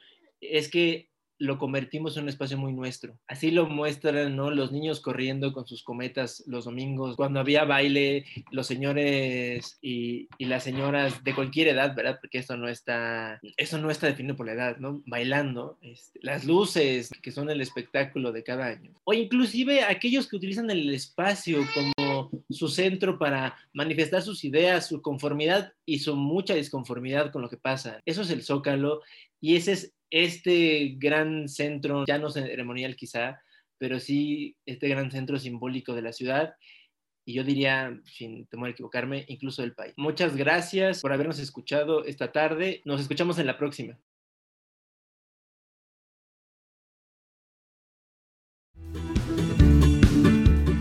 es 0.41 0.69
que 0.69 1.09
lo 1.43 1.59
convertimos 1.59 2.17
en 2.17 2.23
un 2.23 2.29
espacio 2.29 2.57
muy 2.57 2.73
nuestro. 2.73 3.19
Así 3.27 3.51
lo 3.51 3.67
muestran 3.67 4.37
¿no? 4.37 4.53
los 4.53 4.71
niños 4.71 5.01
corriendo 5.01 5.53
con 5.53 5.67
sus 5.67 5.83
cometas 5.83 6.45
los 6.47 6.67
domingos, 6.67 7.17
cuando 7.17 7.41
había 7.41 7.65
baile, 7.65 8.25
los 8.53 8.69
señores 8.69 9.77
y, 9.83 10.29
las 10.39 10.63
señoras 10.63 11.25
de 11.25 11.35
cualquier 11.35 11.69
edad, 11.69 11.97
¿verdad? 11.97 12.19
Porque 12.21 12.39
eso 12.39 12.57
no 12.57 12.69
está, 12.69 13.41
eso 13.57 13.79
no 13.79 13.91
está 13.91 14.07
definido 14.07 14.37
por 14.37 14.47
la 14.47 14.53
edad, 14.53 14.77
¿no? 14.77 15.03
Bailando, 15.07 15.79
este, 15.83 16.21
las 16.23 16.45
luces 16.45 17.11
que 17.23 17.33
son 17.33 17.51
el 17.51 17.61
espectáculo 17.61 18.31
de 18.31 18.45
cada 18.45 18.67
año. 18.67 18.93
O 19.05 19.13
inclusive 19.13 19.83
aquellos 19.83 20.29
que 20.29 20.37
utilizan 20.37 20.71
el 20.71 20.95
espacio 20.95 21.59
como 21.75 22.31
su 22.51 22.69
centro 22.69 23.19
para 23.19 23.57
manifestar 23.73 24.23
sus 24.23 24.45
ideas, 24.45 24.87
su 24.87 25.03
conformidad 25.03 25.73
y 25.85 25.99
su 25.99 26.15
mucha 26.15 26.55
disconformidad 26.55 27.33
con 27.33 27.43
lo 27.43 27.49
que 27.49 27.57
pasa. 27.57 28.01
Eso 28.07 28.23
es 28.23 28.31
el 28.31 28.43
zócalo 28.43 29.01
y 29.41 29.57
ese 29.57 29.73
es 29.73 29.95
este 30.13 30.95
gran 30.99 31.49
centro, 31.49 32.05
ya 32.07 32.19
no 32.19 32.31
ceremonial 32.31 32.95
quizá, 32.95 33.43
pero 33.79 33.99
sí 33.99 34.57
este 34.67 34.89
gran 34.89 35.11
centro 35.11 35.39
simbólico 35.39 35.95
de 35.95 36.03
la 36.03 36.13
ciudad 36.13 36.55
y 37.25 37.35
yo 37.35 37.45
diría, 37.45 37.99
sin 38.05 38.47
temor 38.47 38.69
a 38.69 38.73
equivocarme, 38.73 39.25
incluso 39.29 39.63
del 39.63 39.75
país. 39.75 39.95
Muchas 39.97 40.37
gracias 40.37 41.01
por 41.01 41.13
habernos 41.13 41.39
escuchado 41.39 42.05
esta 42.05 42.33
tarde. 42.33 42.83
Nos 42.85 43.01
escuchamos 43.01 43.39
en 43.39 43.47
la 43.47 43.57
próxima. 43.57 43.97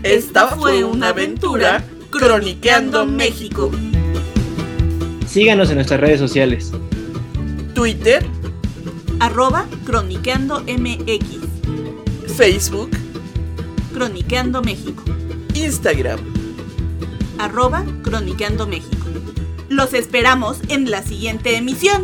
Esta 0.02 0.48
fue 0.48 0.82
una 0.82 1.10
aventura 1.10 1.84
croniqueando 2.10 3.06
México. 3.06 3.70
Síganos 5.26 5.70
en 5.70 5.76
nuestras 5.76 6.00
redes 6.00 6.18
sociales. 6.18 6.72
Twitter 7.72 8.22
arroba 9.22 9.68
Croniqueando 9.86 10.64
MX. 10.64 12.34
Facebook. 12.36 12.90
Croniqueando 13.94 14.62
México. 14.62 15.04
Instagram. 15.54 16.18
Arroba 17.38 17.84
Croniqueando 18.02 18.66
México. 18.66 19.06
Los 19.68 19.94
esperamos 19.94 20.58
en 20.66 20.90
la 20.90 21.04
siguiente 21.04 21.56
emisión. 21.56 22.02